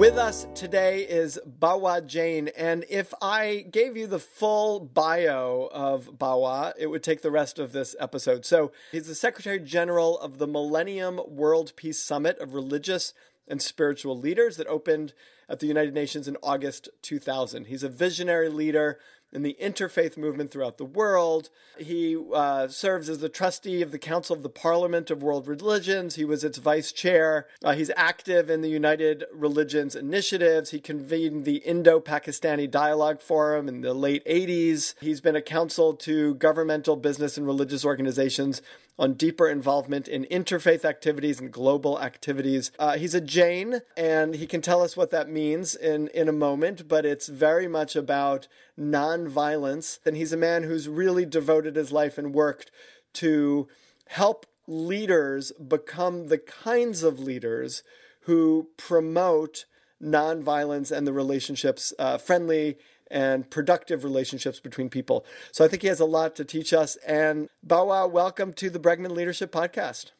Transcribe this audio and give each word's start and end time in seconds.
With 0.00 0.16
us 0.16 0.46
today 0.54 1.02
is 1.02 1.38
Bawa 1.46 2.06
Jain. 2.06 2.48
And 2.56 2.86
if 2.88 3.12
I 3.20 3.66
gave 3.70 3.98
you 3.98 4.06
the 4.06 4.18
full 4.18 4.80
bio 4.80 5.68
of 5.70 6.16
Bawa, 6.18 6.72
it 6.78 6.86
would 6.86 7.02
take 7.02 7.20
the 7.20 7.30
rest 7.30 7.58
of 7.58 7.72
this 7.72 7.94
episode. 8.00 8.46
So 8.46 8.72
he's 8.92 9.08
the 9.08 9.14
Secretary 9.14 9.58
General 9.58 10.18
of 10.18 10.38
the 10.38 10.46
Millennium 10.46 11.20
World 11.28 11.74
Peace 11.76 11.98
Summit 11.98 12.38
of 12.38 12.54
Religious 12.54 13.12
and 13.46 13.60
Spiritual 13.60 14.16
Leaders 14.18 14.56
that 14.56 14.66
opened 14.68 15.12
at 15.50 15.60
the 15.60 15.66
United 15.66 15.92
Nations 15.92 16.26
in 16.26 16.38
August 16.42 16.88
2000. 17.02 17.66
He's 17.66 17.82
a 17.82 17.90
visionary 17.90 18.48
leader 18.48 18.98
in 19.32 19.42
the 19.42 19.56
interfaith 19.60 20.16
movement 20.16 20.50
throughout 20.50 20.78
the 20.78 20.84
world. 20.84 21.50
He 21.78 22.16
uh, 22.34 22.68
serves 22.68 23.08
as 23.08 23.18
the 23.18 23.28
trustee 23.28 23.82
of 23.82 23.92
the 23.92 23.98
Council 23.98 24.34
of 24.34 24.42
the 24.42 24.48
Parliament 24.48 25.10
of 25.10 25.22
World 25.22 25.46
Religions. 25.46 26.16
He 26.16 26.24
was 26.24 26.44
its 26.44 26.58
vice 26.58 26.92
chair. 26.92 27.46
Uh, 27.62 27.72
he's 27.72 27.90
active 27.96 28.50
in 28.50 28.60
the 28.60 28.68
United 28.68 29.24
Religions 29.32 29.94
initiatives. 29.94 30.70
He 30.70 30.80
convened 30.80 31.44
the 31.44 31.56
Indo 31.58 32.00
Pakistani 32.00 32.70
Dialogue 32.70 33.20
Forum 33.20 33.68
in 33.68 33.80
the 33.80 33.94
late 33.94 34.24
80s. 34.26 34.94
He's 35.00 35.20
been 35.20 35.36
a 35.36 35.42
counsel 35.42 35.94
to 35.94 36.34
governmental, 36.34 36.96
business, 36.96 37.36
and 37.36 37.46
religious 37.46 37.84
organizations 37.84 38.62
on 38.98 39.14
deeper 39.14 39.48
involvement 39.48 40.08
in 40.08 40.24
interfaith 40.26 40.84
activities 40.84 41.40
and 41.40 41.50
global 41.50 42.00
activities. 42.00 42.70
Uh, 42.78 42.96
he's 42.98 43.14
a 43.14 43.20
Jain, 43.20 43.80
and 43.96 44.34
he 44.34 44.46
can 44.46 44.60
tell 44.60 44.82
us 44.82 44.96
what 44.96 45.10
that 45.10 45.28
means 45.28 45.74
in, 45.74 46.08
in 46.08 46.28
a 46.28 46.32
moment, 46.32 46.86
but 46.86 47.06
it's 47.06 47.28
very 47.28 47.66
much 47.66 47.96
about 47.96 48.46
nonviolence. 48.78 49.98
And 50.04 50.16
he's 50.16 50.32
a 50.32 50.36
man 50.36 50.64
who's 50.64 50.88
really 50.88 51.24
devoted 51.24 51.76
his 51.76 51.92
life 51.92 52.18
and 52.18 52.34
worked 52.34 52.70
to 53.14 53.68
help 54.08 54.46
leaders 54.66 55.52
become 55.52 56.28
the 56.28 56.38
kinds 56.38 57.02
of 57.02 57.18
leaders 57.18 57.82
who 58.22 58.68
promote 58.76 59.64
nonviolence 60.02 60.90
and 60.90 61.06
the 61.06 61.12
relationships, 61.12 61.92
uh, 61.98 62.18
friendly 62.18 62.76
and 63.10 63.48
productive 63.50 64.04
relationships 64.04 64.60
between 64.60 64.88
people. 64.88 65.24
So 65.52 65.64
I 65.64 65.68
think 65.68 65.82
he 65.82 65.88
has 65.88 66.00
a 66.00 66.04
lot 66.04 66.36
to 66.36 66.44
teach 66.44 66.72
us. 66.72 66.96
And 67.06 67.48
Bawa, 67.66 68.10
welcome 68.10 68.52
to 68.54 68.70
the 68.70 68.78
Bregman 68.78 69.10
Leadership 69.10 69.52
Podcast. 69.52 70.12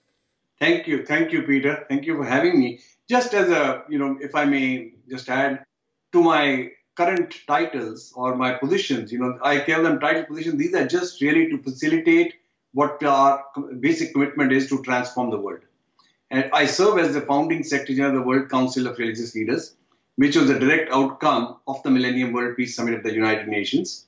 Thank 0.58 0.86
you. 0.86 1.04
Thank 1.06 1.32
you, 1.32 1.42
Peter. 1.42 1.86
Thank 1.88 2.04
you 2.04 2.16
for 2.16 2.24
having 2.24 2.58
me. 2.58 2.80
Just 3.08 3.32
as 3.34 3.48
a, 3.48 3.84
you 3.88 3.98
know, 3.98 4.18
if 4.20 4.34
I 4.34 4.44
may 4.44 4.92
just 5.08 5.28
add 5.28 5.64
to 6.12 6.22
my 6.22 6.70
current 6.96 7.34
titles 7.46 8.12
or 8.14 8.36
my 8.36 8.52
positions, 8.52 9.10
you 9.10 9.18
know, 9.18 9.38
I 9.42 9.60
call 9.60 9.82
them 9.82 10.00
title 10.00 10.24
positions. 10.24 10.58
These 10.58 10.74
are 10.74 10.86
just 10.86 11.20
really 11.22 11.48
to 11.48 11.58
facilitate 11.62 12.34
what 12.72 13.02
our 13.02 13.44
basic 13.80 14.12
commitment 14.12 14.52
is 14.52 14.68
to 14.68 14.82
transform 14.82 15.30
the 15.30 15.38
world. 15.38 15.62
And 16.30 16.50
I 16.52 16.66
serve 16.66 16.98
as 16.98 17.14
the 17.14 17.22
founding 17.22 17.64
secretary 17.64 18.06
of 18.06 18.14
the 18.14 18.22
World 18.22 18.48
Council 18.50 18.86
of 18.86 18.98
Religious 18.98 19.34
Leaders 19.34 19.74
which 20.20 20.36
was 20.36 20.50
a 20.50 20.58
direct 20.58 20.92
outcome 20.92 21.56
of 21.66 21.82
the 21.82 21.90
Millennium 21.90 22.34
World 22.34 22.54
Peace 22.54 22.76
Summit 22.76 22.92
of 22.92 23.02
the 23.02 23.10
United 23.10 23.48
Nations. 23.48 24.04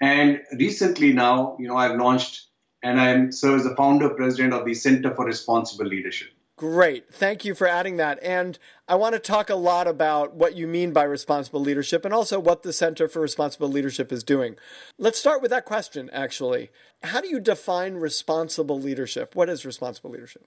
And 0.00 0.40
recently 0.58 1.12
now, 1.12 1.54
you 1.58 1.68
know, 1.68 1.76
I've 1.76 1.98
launched 1.98 2.46
and 2.82 2.98
I 2.98 3.28
serve 3.28 3.60
as 3.60 3.64
the 3.64 3.76
founder 3.76 4.08
president 4.08 4.54
of 4.54 4.64
the 4.64 4.72
Center 4.72 5.14
for 5.14 5.26
Responsible 5.26 5.84
Leadership. 5.84 6.28
Great. 6.56 7.12
Thank 7.12 7.44
you 7.44 7.54
for 7.54 7.66
adding 7.66 7.98
that. 7.98 8.18
And 8.22 8.58
I 8.88 8.94
want 8.94 9.12
to 9.16 9.18
talk 9.18 9.50
a 9.50 9.54
lot 9.54 9.86
about 9.86 10.34
what 10.34 10.56
you 10.56 10.66
mean 10.66 10.94
by 10.94 11.02
responsible 11.02 11.60
leadership 11.60 12.06
and 12.06 12.14
also 12.14 12.40
what 12.40 12.62
the 12.62 12.72
Center 12.72 13.06
for 13.06 13.20
Responsible 13.20 13.68
Leadership 13.68 14.10
is 14.10 14.24
doing. 14.24 14.56
Let's 14.96 15.18
start 15.18 15.42
with 15.42 15.50
that 15.50 15.66
question, 15.66 16.08
actually. 16.10 16.70
How 17.02 17.20
do 17.20 17.28
you 17.28 17.38
define 17.38 17.96
responsible 17.96 18.80
leadership? 18.80 19.36
What 19.36 19.50
is 19.50 19.66
responsible 19.66 20.08
leadership? 20.08 20.46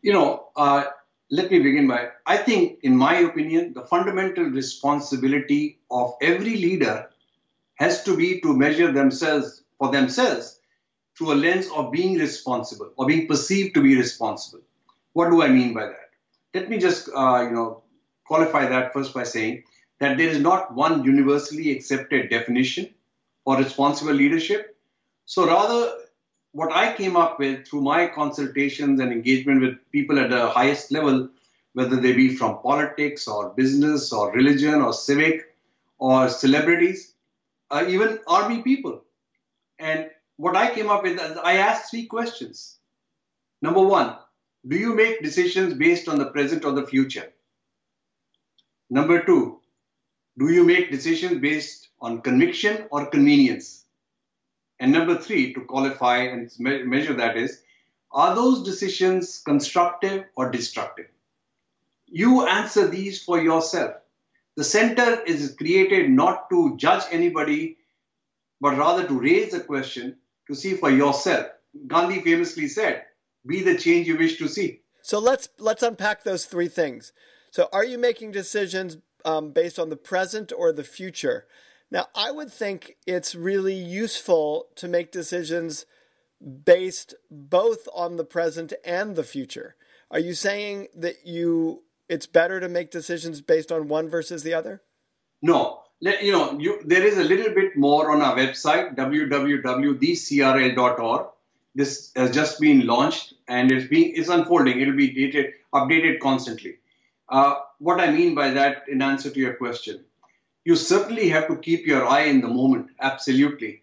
You 0.00 0.14
know, 0.14 0.46
uh, 0.56 0.84
let 1.30 1.50
me 1.50 1.58
begin 1.58 1.88
by 1.88 2.10
I 2.26 2.36
think, 2.36 2.78
in 2.82 2.96
my 2.96 3.16
opinion, 3.16 3.72
the 3.74 3.82
fundamental 3.82 4.44
responsibility 4.44 5.80
of 5.90 6.14
every 6.22 6.56
leader 6.56 7.10
has 7.76 8.04
to 8.04 8.16
be 8.16 8.40
to 8.40 8.56
measure 8.56 8.92
themselves 8.92 9.62
for 9.78 9.90
themselves 9.90 10.60
through 11.16 11.32
a 11.32 11.34
lens 11.34 11.68
of 11.74 11.92
being 11.92 12.18
responsible 12.18 12.92
or 12.96 13.06
being 13.06 13.26
perceived 13.26 13.74
to 13.74 13.82
be 13.82 13.96
responsible. 13.96 14.62
What 15.14 15.30
do 15.30 15.42
I 15.42 15.48
mean 15.48 15.74
by 15.74 15.86
that? 15.86 16.10
Let 16.54 16.68
me 16.70 16.78
just 16.78 17.08
uh, 17.14 17.42
you 17.42 17.50
know 17.50 17.82
qualify 18.24 18.66
that 18.66 18.92
first 18.92 19.14
by 19.14 19.24
saying 19.24 19.64
that 20.00 20.16
there 20.18 20.28
is 20.28 20.40
not 20.40 20.74
one 20.74 21.04
universally 21.04 21.70
accepted 21.72 22.30
definition 22.30 22.94
for 23.44 23.56
responsible 23.56 24.12
leadership. 24.12 24.76
So 25.24 25.46
rather, 25.46 25.92
what 26.56 26.72
I 26.72 26.94
came 26.96 27.16
up 27.16 27.38
with 27.38 27.66
through 27.68 27.82
my 27.82 28.06
consultations 28.06 28.98
and 28.98 29.12
engagement 29.12 29.60
with 29.60 29.74
people 29.92 30.18
at 30.18 30.30
the 30.30 30.48
highest 30.48 30.90
level, 30.90 31.28
whether 31.74 31.96
they 31.96 32.14
be 32.14 32.34
from 32.34 32.62
politics 32.62 33.28
or 33.28 33.50
business 33.50 34.10
or 34.10 34.32
religion 34.32 34.80
or 34.80 34.94
civic 34.94 35.54
or 35.98 36.30
celebrities, 36.30 37.12
uh, 37.70 37.84
even 37.86 38.20
army 38.26 38.62
people. 38.62 39.02
And 39.78 40.08
what 40.38 40.56
I 40.56 40.74
came 40.74 40.88
up 40.88 41.02
with, 41.02 41.20
I 41.20 41.58
asked 41.58 41.90
three 41.90 42.06
questions. 42.06 42.78
Number 43.60 43.82
one, 43.82 44.16
do 44.66 44.78
you 44.78 44.94
make 44.94 45.22
decisions 45.22 45.74
based 45.74 46.08
on 46.08 46.18
the 46.18 46.30
present 46.30 46.64
or 46.64 46.72
the 46.72 46.86
future? 46.86 47.34
Number 48.88 49.22
two, 49.22 49.60
do 50.38 50.50
you 50.50 50.64
make 50.64 50.90
decisions 50.90 51.38
based 51.38 51.88
on 52.00 52.22
conviction 52.22 52.86
or 52.90 53.04
convenience? 53.04 53.85
And 54.78 54.92
number 54.92 55.16
three, 55.16 55.54
to 55.54 55.60
qualify 55.62 56.18
and 56.18 56.50
me- 56.58 56.82
measure 56.82 57.14
that 57.14 57.36
is, 57.36 57.62
are 58.12 58.34
those 58.34 58.62
decisions 58.62 59.42
constructive 59.44 60.24
or 60.36 60.50
destructive? 60.50 61.06
You 62.06 62.46
answer 62.46 62.86
these 62.86 63.22
for 63.22 63.40
yourself. 63.40 63.94
The 64.56 64.64
center 64.64 65.22
is 65.22 65.54
created 65.58 66.10
not 66.10 66.48
to 66.50 66.76
judge 66.76 67.02
anybody, 67.10 67.78
but 68.60 68.78
rather 68.78 69.06
to 69.06 69.20
raise 69.20 69.52
a 69.52 69.60
question 69.60 70.16
to 70.46 70.54
see 70.54 70.74
for 70.74 70.90
yourself. 70.90 71.48
Gandhi 71.86 72.22
famously 72.22 72.68
said, 72.68 73.04
"Be 73.44 73.62
the 73.62 73.76
change 73.76 74.06
you 74.06 74.16
wish 74.16 74.38
to 74.38 74.48
see." 74.48 74.80
So 75.02 75.18
let's 75.18 75.48
let's 75.58 75.82
unpack 75.82 76.24
those 76.24 76.46
three 76.46 76.68
things. 76.68 77.12
So, 77.50 77.68
are 77.72 77.84
you 77.84 77.98
making 77.98 78.32
decisions 78.32 78.96
um, 79.24 79.50
based 79.50 79.78
on 79.78 79.90
the 79.90 79.96
present 79.96 80.52
or 80.56 80.72
the 80.72 80.84
future? 80.84 81.46
Now, 81.90 82.06
I 82.14 82.30
would 82.30 82.52
think 82.52 82.96
it's 83.06 83.34
really 83.34 83.74
useful 83.74 84.66
to 84.76 84.88
make 84.88 85.12
decisions 85.12 85.86
based 86.64 87.14
both 87.30 87.88
on 87.94 88.16
the 88.16 88.24
present 88.24 88.72
and 88.84 89.16
the 89.16 89.24
future. 89.24 89.76
Are 90.10 90.18
you 90.18 90.34
saying 90.34 90.88
that 90.94 91.26
you 91.26 91.82
it's 92.08 92.26
better 92.26 92.60
to 92.60 92.68
make 92.68 92.90
decisions 92.90 93.40
based 93.40 93.72
on 93.72 93.88
one 93.88 94.08
versus 94.08 94.42
the 94.42 94.54
other? 94.54 94.82
No. 95.42 95.82
You 96.00 96.30
know, 96.30 96.58
you, 96.58 96.80
there 96.84 97.04
is 97.04 97.18
a 97.18 97.24
little 97.24 97.54
bit 97.54 97.76
more 97.76 98.12
on 98.12 98.20
our 98.20 98.36
website, 98.36 98.94
www.thecrl.org. 98.96 101.26
This 101.74 102.12
has 102.14 102.30
just 102.32 102.60
been 102.60 102.86
launched 102.86 103.32
and 103.48 103.72
it's 103.72 103.88
being 103.88 104.12
it's 104.14 104.28
unfolding. 104.28 104.80
It'll 104.80 104.94
be 104.94 105.12
dated, 105.12 105.54
updated 105.74 106.20
constantly. 106.20 106.76
Uh, 107.28 107.56
what 107.78 108.00
I 108.00 108.10
mean 108.10 108.34
by 108.34 108.50
that, 108.50 108.88
in 108.88 109.00
answer 109.02 109.30
to 109.30 109.40
your 109.40 109.54
question, 109.54 110.04
you 110.66 110.74
certainly 110.74 111.28
have 111.28 111.46
to 111.46 111.56
keep 111.56 111.86
your 111.86 112.04
eye 112.04 112.24
in 112.24 112.40
the 112.40 112.48
moment, 112.48 112.88
absolutely. 113.00 113.82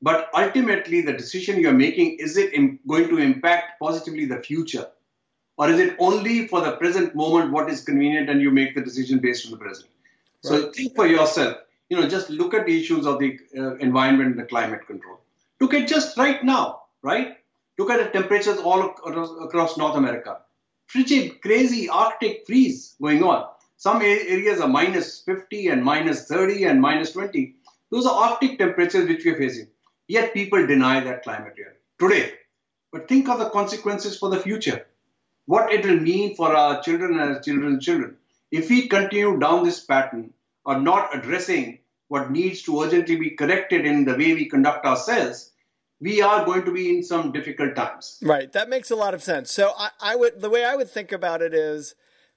But 0.00 0.30
ultimately, 0.32 1.00
the 1.00 1.12
decision 1.12 1.58
you're 1.58 1.72
making 1.72 2.18
is 2.20 2.36
it 2.36 2.52
going 2.86 3.08
to 3.08 3.18
impact 3.18 3.80
positively 3.80 4.26
the 4.26 4.38
future? 4.38 4.86
Or 5.58 5.68
is 5.68 5.80
it 5.80 5.96
only 5.98 6.46
for 6.46 6.60
the 6.60 6.76
present 6.76 7.16
moment 7.16 7.50
what 7.50 7.68
is 7.68 7.82
convenient 7.82 8.30
and 8.30 8.40
you 8.40 8.52
make 8.52 8.76
the 8.76 8.80
decision 8.80 9.18
based 9.18 9.46
on 9.46 9.50
the 9.50 9.58
present? 9.58 9.88
Right. 10.44 10.62
So 10.62 10.70
think 10.70 10.94
for 10.94 11.06
yourself. 11.06 11.56
You 11.88 12.00
know, 12.00 12.08
just 12.08 12.30
look 12.30 12.54
at 12.54 12.66
the 12.66 12.80
issues 12.80 13.04
of 13.04 13.18
the 13.18 13.38
uh, 13.58 13.74
environment 13.76 14.30
and 14.30 14.38
the 14.38 14.44
climate 14.44 14.86
control. 14.86 15.18
Look 15.60 15.74
at 15.74 15.88
just 15.88 16.16
right 16.16 16.42
now, 16.44 16.82
right? 17.02 17.36
Look 17.78 17.90
at 17.90 17.98
the 17.98 18.10
temperatures 18.18 18.58
all 18.58 18.80
across 19.46 19.76
North 19.76 19.96
America. 19.96 20.38
Frigid, 20.86 21.42
crazy 21.42 21.88
Arctic 21.88 22.44
freeze 22.46 22.94
going 23.00 23.24
on. 23.24 23.48
Some 23.82 24.00
areas 24.00 24.60
are 24.60 24.68
minus 24.68 25.22
50 25.22 25.66
and 25.66 25.82
minus 25.82 26.28
30 26.28 26.66
and 26.66 26.80
minus 26.80 27.10
20. 27.10 27.56
Those 27.90 28.06
are 28.06 28.14
Arctic 28.14 28.56
temperatures 28.56 29.08
which 29.08 29.24
we 29.24 29.32
are 29.32 29.36
facing. 29.36 29.66
Yet 30.06 30.34
people 30.34 30.64
deny 30.68 31.00
that 31.00 31.24
climate 31.24 31.54
reality 31.58 31.80
today. 31.98 32.34
But 32.92 33.08
think 33.08 33.28
of 33.28 33.40
the 33.40 33.50
consequences 33.50 34.16
for 34.16 34.30
the 34.30 34.38
future. 34.38 34.86
What 35.46 35.72
it 35.72 35.84
will 35.84 35.98
mean 35.98 36.36
for 36.36 36.54
our 36.54 36.80
children 36.80 37.18
and 37.18 37.34
our 37.34 37.40
children's 37.40 37.84
children. 37.84 38.18
If 38.52 38.70
we 38.70 38.86
continue 38.86 39.36
down 39.40 39.64
this 39.64 39.80
pattern, 39.84 40.32
are 40.64 40.80
not 40.80 41.12
addressing 41.12 41.80
what 42.06 42.30
needs 42.30 42.62
to 42.62 42.82
urgently 42.82 43.16
be 43.16 43.30
corrected 43.30 43.84
in 43.84 44.04
the 44.04 44.12
way 44.12 44.32
we 44.32 44.48
conduct 44.48 44.86
ourselves, 44.86 45.50
we 46.00 46.22
are 46.22 46.44
going 46.44 46.64
to 46.66 46.72
be 46.72 46.88
in 46.96 47.02
some 47.02 47.32
difficult 47.32 47.74
times. 47.74 48.20
Right. 48.22 48.52
That 48.52 48.68
makes 48.68 48.92
a 48.92 48.96
lot 48.96 49.12
of 49.12 49.24
sense. 49.24 49.50
So 49.50 49.72
I, 49.76 49.90
I 50.00 50.14
would 50.14 50.40
the 50.40 50.50
way 50.50 50.64
I 50.64 50.76
would 50.76 50.88
think 50.88 51.10
about 51.10 51.42
it 51.42 51.52
is 51.52 51.96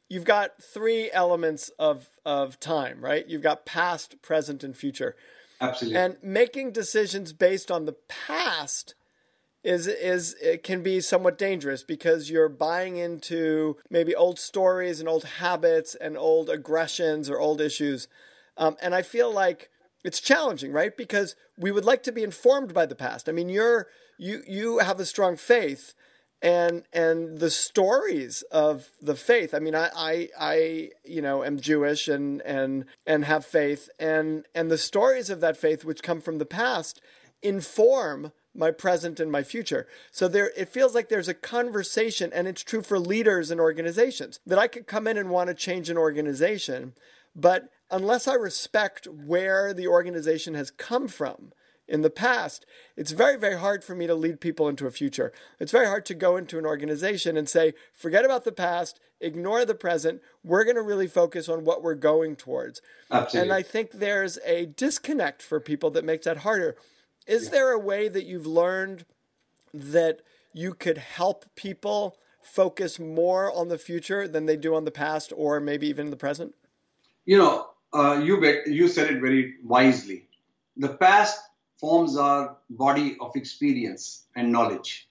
you've 0.09 0.25
got 0.25 0.61
three 0.61 1.11
elements 1.11 1.69
of 1.79 2.07
of 2.25 2.59
time, 2.59 3.01
right? 3.01 3.27
You've 3.27 3.41
got 3.41 3.65
past, 3.65 4.21
present, 4.21 4.63
and 4.63 4.75
future. 4.75 5.15
Absolutely. 5.61 5.99
And 5.99 6.17
making 6.21 6.71
decisions 6.71 7.33
based 7.33 7.71
on 7.71 7.85
the 7.85 7.95
past 8.07 8.95
is 9.63 9.87
is 9.87 10.35
it 10.41 10.63
can 10.63 10.83
be 10.83 11.01
somewhat 11.01 11.37
dangerous 11.37 11.83
because 11.83 12.29
you're 12.29 12.49
buying 12.49 12.97
into 12.97 13.77
maybe 13.89 14.15
old 14.15 14.39
stories 14.39 14.99
and 14.99 15.09
old 15.09 15.23
habits 15.23 15.95
and 15.95 16.17
old 16.17 16.49
aggressions 16.49 17.29
or 17.29 17.39
old 17.39 17.59
issues. 17.59 18.07
Um, 18.57 18.77
and 18.81 18.93
I 18.93 19.01
feel 19.01 19.33
like 19.33 19.69
it's 20.03 20.21
challenging, 20.21 20.71
right? 20.71 20.95
Because 20.95 21.35
we 21.57 21.71
would 21.71 21.83
like 21.83 22.03
to 22.03 22.11
be 22.11 22.23
informed 22.23 22.73
by 22.73 22.85
the 22.85 22.95
past. 22.95 23.27
I 23.27 23.31
mean, 23.31 23.49
you're 23.49 23.87
you 24.17 24.43
you 24.47 24.77
have 24.79 24.99
a 24.99 25.05
strong 25.05 25.35
faith, 25.35 25.95
and 26.45 26.83
and 26.93 27.39
the 27.39 27.49
stories 27.49 28.43
of 28.51 28.91
the 29.01 29.15
faith. 29.15 29.55
I 29.55 29.59
mean, 29.59 29.73
I 29.73 29.89
I, 29.95 30.29
I 30.39 30.89
you 31.03 31.21
know 31.21 31.43
am 31.43 31.59
Jewish 31.59 32.07
and 32.07 32.41
and 32.43 32.85
and 33.05 33.25
have 33.25 33.45
faith, 33.45 33.89
and 33.99 34.45
and 34.53 34.69
the 34.69 34.77
stories 34.77 35.31
of 35.31 35.41
that 35.41 35.57
faith, 35.57 35.83
which 35.83 36.03
come 36.03 36.21
from 36.21 36.37
the 36.37 36.45
past, 36.45 37.01
inform 37.41 38.31
my 38.53 38.69
present 38.69 39.19
and 39.19 39.31
my 39.31 39.41
future. 39.41 39.87
So 40.11 40.27
there 40.27 40.51
it 40.55 40.69
feels 40.69 40.93
like 40.93 41.09
there's 41.09 41.27
a 41.27 41.33
conversation 41.33 42.31
and 42.31 42.47
it's 42.47 42.63
true 42.63 42.83
for 42.83 42.99
leaders 42.99 43.49
and 43.49 43.59
organizations 43.59 44.39
that 44.45 44.59
I 44.59 44.67
could 44.67 44.85
come 44.85 45.07
in 45.07 45.17
and 45.17 45.31
want 45.31 45.47
to 45.47 45.55
change 45.55 45.89
an 45.89 45.97
organization, 45.97 46.93
but 47.35 47.69
unless 47.89 48.27
I 48.27 48.35
respect 48.35 49.07
where 49.07 49.73
the 49.73 49.87
organization 49.87 50.53
has 50.53 50.69
come 50.69 51.07
from 51.07 51.53
in 51.87 52.01
the 52.01 52.09
past, 52.09 52.65
it's 52.95 53.11
very, 53.11 53.37
very 53.37 53.59
hard 53.59 53.83
for 53.83 53.95
me 53.95 54.07
to 54.07 54.15
lead 54.15 54.41
people 54.41 54.67
into 54.67 54.87
a 54.87 54.91
future. 54.91 55.31
It's 55.59 55.71
very 55.71 55.85
hard 55.85 56.05
to 56.07 56.13
go 56.13 56.35
into 56.35 56.57
an 56.57 56.65
organization 56.65 57.37
and 57.37 57.47
say, 57.47 57.73
forget 57.93 58.25
about 58.25 58.43
the 58.43 58.51
past, 58.51 58.99
ignore 59.21 59.65
the 59.65 59.75
present. 59.75 60.21
We're 60.43 60.63
going 60.63 60.75
to 60.77 60.81
really 60.81 61.07
focus 61.07 61.47
on 61.47 61.63
what 61.63 61.83
we're 61.83 61.95
going 61.95 62.35
towards. 62.35 62.81
Absolutely. 63.11 63.49
And 63.49 63.57
I 63.57 63.61
think 63.61 63.91
there's 63.91 64.39
a 64.45 64.65
disconnect 64.65 65.41
for 65.41 65.59
people 65.59 65.91
that 65.91 66.03
makes 66.03 66.25
that 66.25 66.37
harder. 66.37 66.75
Is 67.27 67.45
yeah. 67.45 67.51
there 67.51 67.71
a 67.71 67.79
way 67.79 68.07
that 68.07 68.25
you've 68.25 68.47
learned 68.47 69.05
that 69.73 70.21
you 70.53 70.73
could 70.73 70.97
help 70.97 71.45
people 71.55 72.17
focus 72.41 72.99
more 72.99 73.51
on 73.51 73.67
the 73.67 73.77
future 73.77 74.27
than 74.27 74.45
they 74.45 74.55
do 74.55 74.75
on 74.75 74.85
the 74.85 74.91
past 74.91 75.33
or 75.35 75.59
maybe 75.59 75.87
even 75.87 76.09
the 76.09 76.15
present? 76.15 76.53
You 77.25 77.37
know, 77.39 77.67
uh, 77.93 78.21
you, 78.23 78.43
you 78.67 78.87
said 78.87 79.09
it 79.09 79.19
very 79.19 79.55
wisely. 79.63 80.27
The 80.77 80.89
past 80.89 81.39
forms 81.79 82.17
our 82.17 82.57
body 82.69 83.17
of 83.19 83.35
experience 83.35 84.25
and 84.35 84.51
knowledge. 84.51 85.07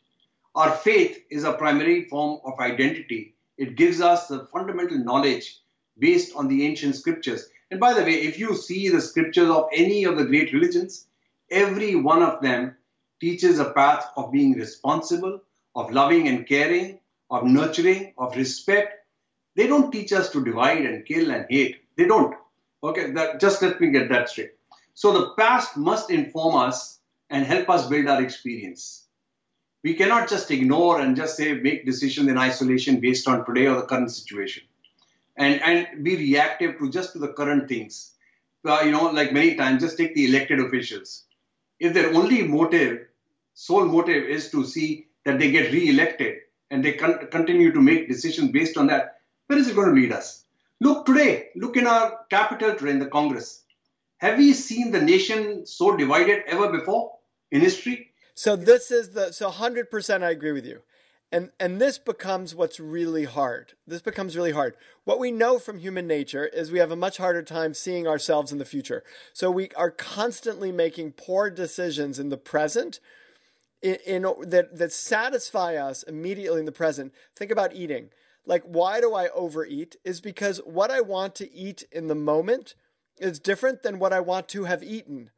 Our 0.54 0.70
faith 0.70 1.24
is 1.30 1.44
a 1.44 1.52
primary 1.52 2.04
form 2.04 2.40
of 2.44 2.58
identity. 2.60 3.34
It 3.58 3.76
gives 3.76 4.00
us 4.00 4.28
the 4.28 4.46
fundamental 4.52 4.98
knowledge 4.98 5.60
based 5.98 6.34
on 6.36 6.48
the 6.48 6.66
ancient 6.66 6.96
scriptures. 6.96 7.48
And 7.70 7.80
by 7.80 7.94
the 7.94 8.02
way, 8.02 8.22
if 8.22 8.38
you 8.38 8.54
see 8.54 8.88
the 8.88 9.00
scriptures 9.00 9.50
of 9.50 9.68
any 9.72 10.04
of 10.04 10.16
the 10.16 10.24
great 10.24 10.52
religions, 10.52 11.06
every 11.50 11.94
one 11.94 12.22
of 12.22 12.40
them 12.40 12.76
teaches 13.20 13.58
a 13.58 13.70
path 13.70 14.10
of 14.16 14.32
being 14.32 14.52
responsible, 14.52 15.40
of 15.74 15.92
loving 15.92 16.28
and 16.28 16.46
caring, 16.46 17.00
of 17.30 17.44
nurturing, 17.44 18.14
of 18.18 18.36
respect. 18.36 19.06
They 19.56 19.66
don't 19.66 19.90
teach 19.90 20.12
us 20.12 20.30
to 20.30 20.44
divide 20.44 20.84
and 20.84 21.06
kill 21.06 21.30
and 21.30 21.46
hate. 21.48 21.82
They 21.96 22.06
don't. 22.06 22.34
Okay, 22.82 23.12
that, 23.12 23.40
just 23.40 23.62
let 23.62 23.80
me 23.80 23.90
get 23.90 24.08
that 24.10 24.28
straight. 24.28 24.52
So 24.94 25.12
the 25.12 25.30
past 25.30 25.76
must 25.76 26.10
inform 26.10 26.54
us 26.54 27.00
and 27.28 27.44
help 27.44 27.68
us 27.68 27.88
build 27.88 28.06
our 28.06 28.22
experience. 28.22 29.06
We 29.82 29.94
cannot 29.94 30.28
just 30.28 30.50
ignore 30.50 31.00
and 31.00 31.16
just 31.16 31.36
say 31.36 31.52
make 31.54 31.84
decisions 31.84 32.28
in 32.28 32.38
isolation 32.38 33.00
based 33.00 33.28
on 33.28 33.44
today 33.44 33.66
or 33.66 33.76
the 33.76 33.82
current 33.82 34.10
situation, 34.10 34.62
and 35.36 35.60
and 35.60 36.04
be 36.04 36.16
reactive 36.16 36.78
to 36.78 36.90
just 36.90 37.12
to 37.12 37.18
the 37.18 37.28
current 37.28 37.68
things. 37.68 38.12
Uh, 38.64 38.80
you 38.82 38.92
know, 38.92 39.10
like 39.10 39.32
many 39.32 39.56
times, 39.56 39.82
just 39.82 39.98
take 39.98 40.14
the 40.14 40.24
elected 40.26 40.58
officials. 40.58 41.24
If 41.80 41.92
their 41.92 42.14
only 42.14 42.42
motive, 42.44 43.08
sole 43.52 43.84
motive, 43.84 44.24
is 44.24 44.50
to 44.52 44.64
see 44.64 45.08
that 45.24 45.38
they 45.38 45.50
get 45.50 45.70
re-elected 45.72 46.36
and 46.70 46.82
they 46.82 46.92
con- 46.92 47.26
continue 47.30 47.72
to 47.72 47.82
make 47.82 48.08
decisions 48.08 48.52
based 48.52 48.78
on 48.78 48.86
that, 48.86 49.18
where 49.48 49.58
is 49.58 49.68
it 49.68 49.76
going 49.76 49.88
to 49.88 50.00
lead 50.00 50.12
us? 50.12 50.44
Look 50.80 51.04
today, 51.04 51.48
look 51.56 51.76
in 51.76 51.86
our 51.86 52.20
capital 52.30 52.74
today 52.74 52.92
in 52.92 53.00
the 53.00 53.06
Congress. 53.06 53.63
Have 54.24 54.38
we 54.38 54.54
seen 54.54 54.90
the 54.90 55.02
nation 55.02 55.66
so 55.66 55.98
divided 55.98 56.44
ever 56.46 56.72
before 56.72 57.12
in 57.50 57.60
history? 57.60 58.12
So 58.34 58.56
this 58.56 58.90
is 58.90 59.10
the 59.10 59.32
so 59.32 59.50
100% 59.50 60.22
I 60.22 60.30
agree 60.30 60.52
with 60.52 60.64
you. 60.64 60.80
And 61.30 61.50
and 61.60 61.78
this 61.78 61.98
becomes 61.98 62.54
what's 62.54 62.80
really 62.80 63.24
hard. 63.24 63.74
This 63.86 64.00
becomes 64.00 64.34
really 64.34 64.52
hard. 64.52 64.76
What 65.04 65.18
we 65.18 65.30
know 65.30 65.58
from 65.58 65.78
human 65.78 66.06
nature 66.06 66.46
is 66.46 66.72
we 66.72 66.78
have 66.78 66.90
a 66.90 66.96
much 66.96 67.18
harder 67.18 67.42
time 67.42 67.74
seeing 67.74 68.06
ourselves 68.08 68.50
in 68.50 68.56
the 68.56 68.64
future. 68.64 69.04
So 69.34 69.50
we 69.50 69.68
are 69.76 69.90
constantly 69.90 70.72
making 70.72 71.12
poor 71.12 71.50
decisions 71.50 72.18
in 72.18 72.30
the 72.30 72.38
present 72.38 73.00
in, 73.82 73.96
in 74.06 74.22
that 74.22 74.78
that 74.78 74.92
satisfy 74.94 75.74
us 75.74 76.02
immediately 76.02 76.60
in 76.60 76.66
the 76.66 76.72
present. 76.72 77.12
Think 77.36 77.50
about 77.50 77.74
eating 77.74 78.08
like 78.46 78.62
why 78.62 79.02
do 79.02 79.14
I 79.14 79.28
overeat 79.28 79.96
is 80.02 80.22
because 80.22 80.62
what 80.64 80.90
I 80.90 81.02
want 81.02 81.34
to 81.34 81.54
eat 81.54 81.84
in 81.92 82.08
the 82.08 82.14
moment 82.14 82.74
is 83.18 83.38
different 83.38 83.82
than 83.82 83.98
what 83.98 84.12
I 84.12 84.20
want 84.20 84.48
to 84.48 84.64
have 84.64 84.82
eaten, 84.82 85.30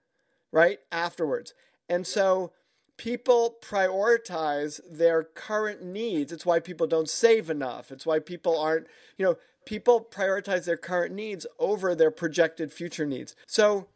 right? 0.52 0.78
Afterwards. 0.90 1.55
And 1.88 2.06
so 2.06 2.52
people 2.96 3.56
prioritize 3.62 4.81
their 4.90 5.23
current 5.23 5.82
needs. 5.82 6.32
It's 6.32 6.46
why 6.46 6.61
people 6.61 6.87
don't 6.87 7.08
save 7.08 7.50
enough. 7.50 7.93
It's 7.93 8.06
why 8.06 8.19
people 8.19 8.58
aren't, 8.58 8.87
you 9.19 9.25
know, 9.25 9.37
people 9.64 10.00
prioritize 10.00 10.64
their 10.64 10.76
current 10.76 11.14
needs 11.14 11.46
over 11.58 11.94
their 11.94 12.11
projected 12.11 12.73
future 12.73 13.06
needs. 13.06 13.34
So 13.46 13.88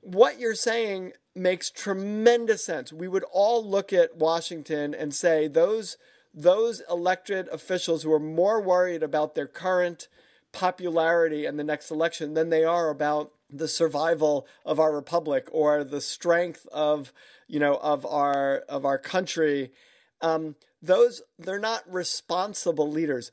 what 0.00 0.38
you're 0.40 0.54
saying 0.54 1.12
makes 1.34 1.70
tremendous 1.70 2.64
sense. 2.64 2.92
We 2.92 3.08
would 3.08 3.24
all 3.30 3.64
look 3.64 3.92
at 3.92 4.16
Washington 4.16 4.94
and 4.94 5.14
say 5.14 5.48
those 5.48 5.96
those 6.34 6.82
elected 6.90 7.48
officials 7.48 8.02
who 8.02 8.12
are 8.12 8.20
more 8.20 8.60
worried 8.60 9.02
about 9.02 9.34
their 9.34 9.46
current 9.46 10.08
popularity 10.52 11.46
in 11.46 11.56
the 11.56 11.64
next 11.64 11.90
election 11.90 12.34
than 12.34 12.50
they 12.50 12.64
are 12.64 12.88
about 12.88 13.32
the 13.50 13.68
survival 13.68 14.46
of 14.64 14.78
our 14.78 14.92
republic 14.92 15.48
or 15.52 15.84
the 15.84 16.00
strength 16.00 16.66
of 16.72 17.12
you 17.46 17.58
know 17.58 17.76
of 17.76 18.04
our 18.06 18.58
of 18.68 18.84
our 18.84 18.98
country. 18.98 19.72
Um, 20.20 20.56
those 20.82 21.22
they're 21.38 21.58
not 21.58 21.82
responsible 21.92 22.90
leaders. 22.90 23.32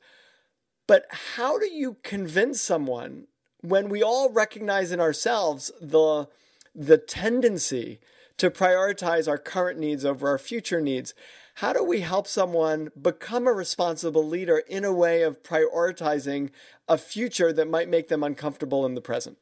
But 0.87 1.07
how 1.09 1.57
do 1.57 1.65
you 1.65 1.97
convince 2.03 2.61
someone 2.61 3.27
when 3.61 3.89
we 3.89 4.03
all 4.03 4.31
recognize 4.31 4.91
in 4.91 4.99
ourselves 4.99 5.71
the 5.81 6.27
the 6.73 6.97
tendency 6.97 7.99
to 8.37 8.51
prioritize 8.51 9.27
our 9.27 9.37
current 9.37 9.79
needs 9.79 10.03
over 10.03 10.27
our 10.27 10.37
future 10.37 10.81
needs 10.81 11.13
how 11.55 11.71
do 11.71 11.83
we 11.83 12.01
help 12.01 12.27
someone 12.27 12.91
become 13.01 13.47
a 13.47 13.53
responsible 13.53 14.27
leader 14.27 14.57
in 14.67 14.83
a 14.83 14.91
way 14.91 15.21
of 15.21 15.41
prioritizing 15.41 16.49
a 16.87 16.97
future 16.97 17.53
that 17.53 17.69
might 17.69 17.87
make 17.87 18.09
them 18.09 18.23
uncomfortable 18.23 18.85
in 18.85 18.93
the 18.93 19.01
present? 19.01 19.37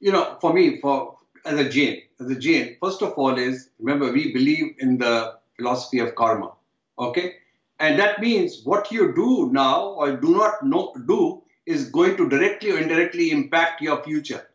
You 0.00 0.10
know, 0.10 0.36
for 0.40 0.52
me, 0.52 0.80
for 0.80 1.18
as 1.44 1.60
a 1.60 1.68
Jain, 1.68 2.02
as 2.20 2.28
a 2.28 2.34
Jain, 2.34 2.76
first 2.82 3.00
of 3.00 3.12
all 3.12 3.38
is 3.38 3.70
remember 3.78 4.12
we 4.12 4.32
believe 4.32 4.74
in 4.80 4.98
the 4.98 5.34
philosophy 5.56 6.00
of 6.00 6.16
karma. 6.16 6.52
Okay? 6.98 7.34
And 7.78 7.96
that 7.96 8.20
means 8.20 8.62
what 8.64 8.90
you 8.90 9.14
do 9.14 9.50
now 9.52 9.90
or 9.90 10.16
do 10.16 10.36
not 10.36 10.64
know, 10.64 10.92
do 11.06 11.42
is 11.64 11.90
going 11.90 12.16
to 12.16 12.28
directly 12.28 12.72
or 12.72 12.78
indirectly 12.78 13.30
impact 13.30 13.80
your 13.80 14.02
future. 14.02 14.48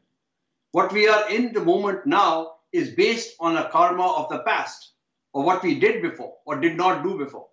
What 0.73 0.91
we 0.91 1.07
are 1.07 1.29
in 1.29 1.53
the 1.53 1.63
moment 1.63 2.05
now 2.05 2.55
is 2.73 2.89
based 2.91 3.35
on 3.39 3.55
a 3.55 3.69
karma 3.69 4.05
of 4.05 4.29
the 4.29 4.39
past 4.39 4.91
or 5.37 5.43
what 5.43 5.61
we 5.61 5.75
did 5.75 6.01
before 6.01 6.33
or 6.47 6.59
did 6.59 6.75
not 6.75 7.03
do 7.03 7.15
before. 7.15 7.45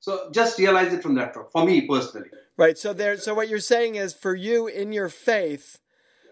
So 0.00 0.28
just 0.32 0.58
realize 0.58 0.92
it 0.92 1.04
from 1.04 1.14
that 1.14 1.36
for 1.52 1.64
me 1.64 1.82
personally. 1.82 2.30
Right. 2.56 2.76
So 2.76 2.92
there 2.92 3.16
so 3.16 3.32
what 3.32 3.48
you're 3.48 3.60
saying 3.60 3.94
is 3.94 4.12
for 4.12 4.34
you 4.34 4.66
in 4.66 4.92
your 4.92 5.08
faith, 5.08 5.78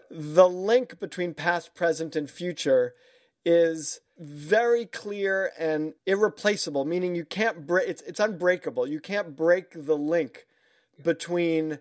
the 0.09 0.49
link 0.49 0.99
between 0.99 1.33
past, 1.33 1.73
present, 1.75 2.17
and 2.17 2.29
future 2.29 2.93
is 3.45 4.01
very 4.19 4.85
clear 4.85 5.53
and 5.57 5.93
irreplaceable, 6.05 6.83
meaning 6.83 7.15
you 7.15 7.23
can't 7.23 7.65
break 7.65 7.87
it's 7.87 8.01
it's 8.01 8.19
unbreakable. 8.19 8.85
You 8.85 8.99
can't 8.99 9.33
break 9.33 9.85
the 9.85 9.97
link 9.97 10.45
between 11.01 11.79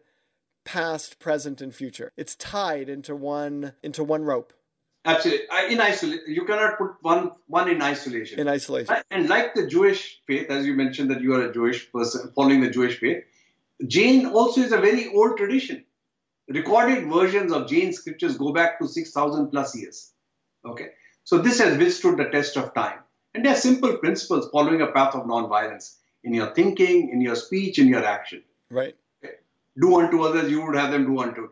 past, 0.64 1.18
present, 1.18 1.60
and 1.60 1.74
future. 1.74 2.12
It's 2.16 2.36
tied 2.36 2.88
into 2.88 3.16
one 3.16 3.72
into 3.82 4.04
one 4.04 4.22
rope. 4.22 4.52
Absolutely. 5.04 5.48
Uh, 5.48 5.66
in 5.68 5.80
isolation, 5.80 6.24
you 6.28 6.44
cannot 6.44 6.76
put 6.76 6.90
one 7.00 7.32
one 7.46 7.68
in 7.70 7.80
isolation. 7.80 8.38
In 8.38 8.48
isolation. 8.48 8.94
Uh, 8.94 9.02
and 9.10 9.28
like 9.28 9.54
the 9.54 9.66
Jewish 9.66 10.20
faith, 10.26 10.50
as 10.50 10.66
you 10.66 10.74
mentioned 10.74 11.10
that 11.10 11.22
you 11.22 11.34
are 11.34 11.48
a 11.48 11.52
Jewish 11.52 11.90
person 11.90 12.32
following 12.34 12.60
the 12.60 12.70
Jewish 12.70 12.98
faith, 12.98 13.24
Jain 13.86 14.26
also 14.26 14.60
is 14.60 14.72
a 14.72 14.78
very 14.78 15.08
old 15.08 15.38
tradition. 15.38 15.84
recorded 16.48 17.08
versions 17.08 17.52
of 17.52 17.68
Jain 17.68 17.92
scriptures 17.92 18.36
go 18.36 18.52
back 18.52 18.78
to 18.80 18.88
6,000 18.88 19.50
plus 19.50 19.76
years. 19.76 20.12
Okay, 20.64 20.88
so 21.24 21.38
this 21.38 21.60
has 21.60 21.78
withstood 21.78 22.18
the 22.18 22.24
test 22.24 22.56
of 22.56 22.74
time. 22.74 22.98
And 23.34 23.44
there 23.44 23.52
are 23.52 23.56
simple 23.56 23.96
principles 23.98 24.50
following 24.50 24.82
a 24.82 24.88
path 24.88 25.14
of 25.14 25.26
non-violence 25.26 25.98
in 26.24 26.34
your 26.34 26.52
thinking, 26.54 27.10
in 27.10 27.20
your 27.20 27.36
speech, 27.36 27.78
in 27.78 27.86
your 27.86 28.04
action. 28.04 28.42
Right. 28.68 28.96
Okay. 29.24 29.34
Do 29.80 30.00
unto 30.00 30.22
others, 30.22 30.50
you 30.50 30.64
would 30.66 30.74
have 30.74 30.90
them 30.90 31.06
do 31.06 31.20
unto 31.20 31.42
you. 31.42 31.50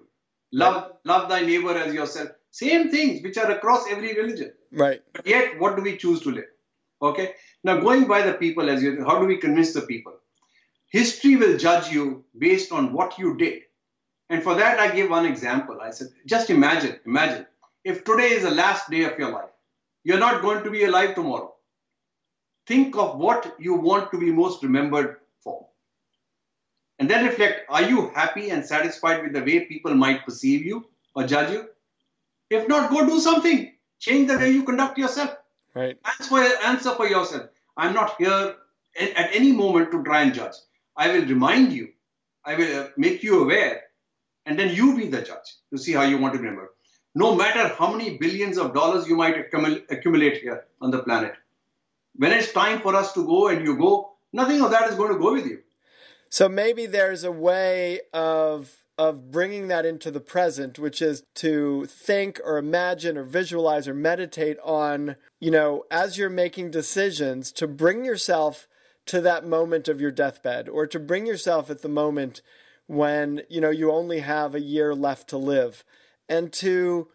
Love, 0.52 0.82
right. 0.82 0.92
love 1.04 1.28
thy 1.28 1.42
neighbor 1.42 1.76
as 1.76 1.94
yourself. 1.94 2.30
Same 2.50 2.90
things 2.90 3.22
which 3.22 3.36
are 3.36 3.50
across 3.50 3.90
every 3.90 4.14
religion. 4.14 4.52
Right. 4.72 5.02
But 5.12 5.26
yet, 5.26 5.58
what 5.60 5.76
do 5.76 5.82
we 5.82 5.96
choose 5.96 6.20
to 6.22 6.30
live? 6.30 6.50
Okay. 7.00 7.34
Now, 7.62 7.80
going 7.80 8.06
by 8.06 8.22
the 8.22 8.34
people 8.34 8.68
as 8.68 8.82
you, 8.82 9.04
how 9.04 9.20
do 9.20 9.26
we 9.26 9.36
convince 9.36 9.72
the 9.72 9.82
people? 9.82 10.14
History 10.90 11.36
will 11.36 11.58
judge 11.58 11.92
you 11.92 12.24
based 12.36 12.72
on 12.72 12.92
what 12.92 13.18
you 13.18 13.36
did. 13.36 13.62
And 14.30 14.42
for 14.42 14.54
that, 14.54 14.78
I 14.78 14.94
gave 14.94 15.10
one 15.10 15.26
example. 15.26 15.78
I 15.80 15.90
said, 15.90 16.08
just 16.26 16.50
imagine, 16.50 16.98
imagine 17.06 17.46
if 17.84 18.04
today 18.04 18.30
is 18.30 18.42
the 18.42 18.50
last 18.50 18.90
day 18.90 19.04
of 19.04 19.18
your 19.18 19.30
life, 19.30 19.50
you're 20.04 20.18
not 20.18 20.42
going 20.42 20.64
to 20.64 20.70
be 20.70 20.84
alive 20.84 21.14
tomorrow. 21.14 21.54
Think 22.66 22.96
of 22.96 23.18
what 23.18 23.54
you 23.58 23.74
want 23.74 24.10
to 24.10 24.18
be 24.18 24.30
most 24.30 24.62
remembered 24.62 25.16
for. 25.42 25.66
And 26.98 27.08
then 27.08 27.24
reflect 27.24 27.62
are 27.68 27.82
you 27.82 28.08
happy 28.14 28.50
and 28.50 28.64
satisfied 28.64 29.22
with 29.22 29.32
the 29.32 29.40
way 29.40 29.60
people 29.60 29.94
might 29.94 30.24
perceive 30.24 30.64
you 30.64 30.86
or 31.14 31.24
judge 31.24 31.52
you? 31.52 31.68
If 32.50 32.68
not, 32.68 32.90
go 32.90 33.06
do 33.06 33.20
something. 33.20 33.72
Change 33.98 34.28
the 34.28 34.38
way 34.38 34.50
you 34.50 34.62
conduct 34.62 34.98
yourself. 34.98 35.36
Right. 35.74 35.98
Answer, 36.04 36.36
answer 36.64 36.90
for 36.92 37.06
yourself. 37.06 37.48
I'm 37.76 37.94
not 37.94 38.16
here 38.18 38.56
at 38.98 39.34
any 39.34 39.52
moment 39.52 39.90
to 39.92 40.02
try 40.02 40.22
and 40.22 40.34
judge. 40.34 40.54
I 40.96 41.12
will 41.12 41.26
remind 41.26 41.72
you, 41.72 41.88
I 42.44 42.56
will 42.56 42.80
uh, 42.80 42.88
make 42.96 43.22
you 43.22 43.42
aware, 43.42 43.82
and 44.46 44.58
then 44.58 44.74
you 44.74 44.96
be 44.96 45.08
the 45.08 45.22
judge 45.22 45.54
to 45.70 45.78
see 45.78 45.92
how 45.92 46.02
you 46.02 46.18
want 46.18 46.34
to 46.34 46.40
remember. 46.40 46.70
No 47.14 47.34
matter 47.34 47.68
how 47.68 47.92
many 47.92 48.18
billions 48.18 48.58
of 48.58 48.74
dollars 48.74 49.08
you 49.08 49.16
might 49.16 49.36
accumulate 49.38 50.38
here 50.38 50.64
on 50.80 50.90
the 50.90 51.02
planet, 51.02 51.34
when 52.16 52.32
it's 52.32 52.52
time 52.52 52.80
for 52.80 52.94
us 52.96 53.12
to 53.12 53.24
go 53.24 53.48
and 53.48 53.64
you 53.64 53.76
go, 53.76 54.12
nothing 54.32 54.62
of 54.62 54.70
that 54.70 54.88
is 54.88 54.96
going 54.96 55.12
to 55.12 55.18
go 55.18 55.32
with 55.32 55.46
you. 55.46 55.60
So 56.30 56.48
maybe 56.48 56.86
there's 56.86 57.24
a 57.24 57.32
way 57.32 58.00
of 58.12 58.74
of 58.98 59.30
bringing 59.30 59.68
that 59.68 59.86
into 59.86 60.10
the 60.10 60.20
present, 60.20 60.78
which 60.78 61.00
is 61.00 61.22
to 61.36 61.86
think 61.86 62.40
or 62.44 62.58
imagine 62.58 63.16
or 63.16 63.22
visualize 63.22 63.86
or 63.86 63.94
meditate 63.94 64.58
on, 64.64 65.16
you 65.38 65.50
know, 65.50 65.84
as 65.90 66.18
you're 66.18 66.28
making 66.28 66.70
decisions, 66.70 67.52
to 67.52 67.68
bring 67.68 68.04
yourself 68.04 68.66
to 69.06 69.20
that 69.20 69.46
moment 69.46 69.88
of 69.88 70.00
your 70.00 70.10
deathbed 70.10 70.68
or 70.68 70.86
to 70.86 70.98
bring 70.98 71.26
yourself 71.26 71.70
at 71.70 71.82
the 71.82 71.88
moment 71.88 72.42
when 72.86 73.42
you 73.48 73.60
know 73.60 73.70
you 73.70 73.90
only 73.90 74.20
have 74.20 74.54
a 74.54 74.60
year 74.60 74.94
left 74.94 75.28
to 75.28 75.38
live. 75.38 75.84
And 76.28 76.52
to 76.54 77.08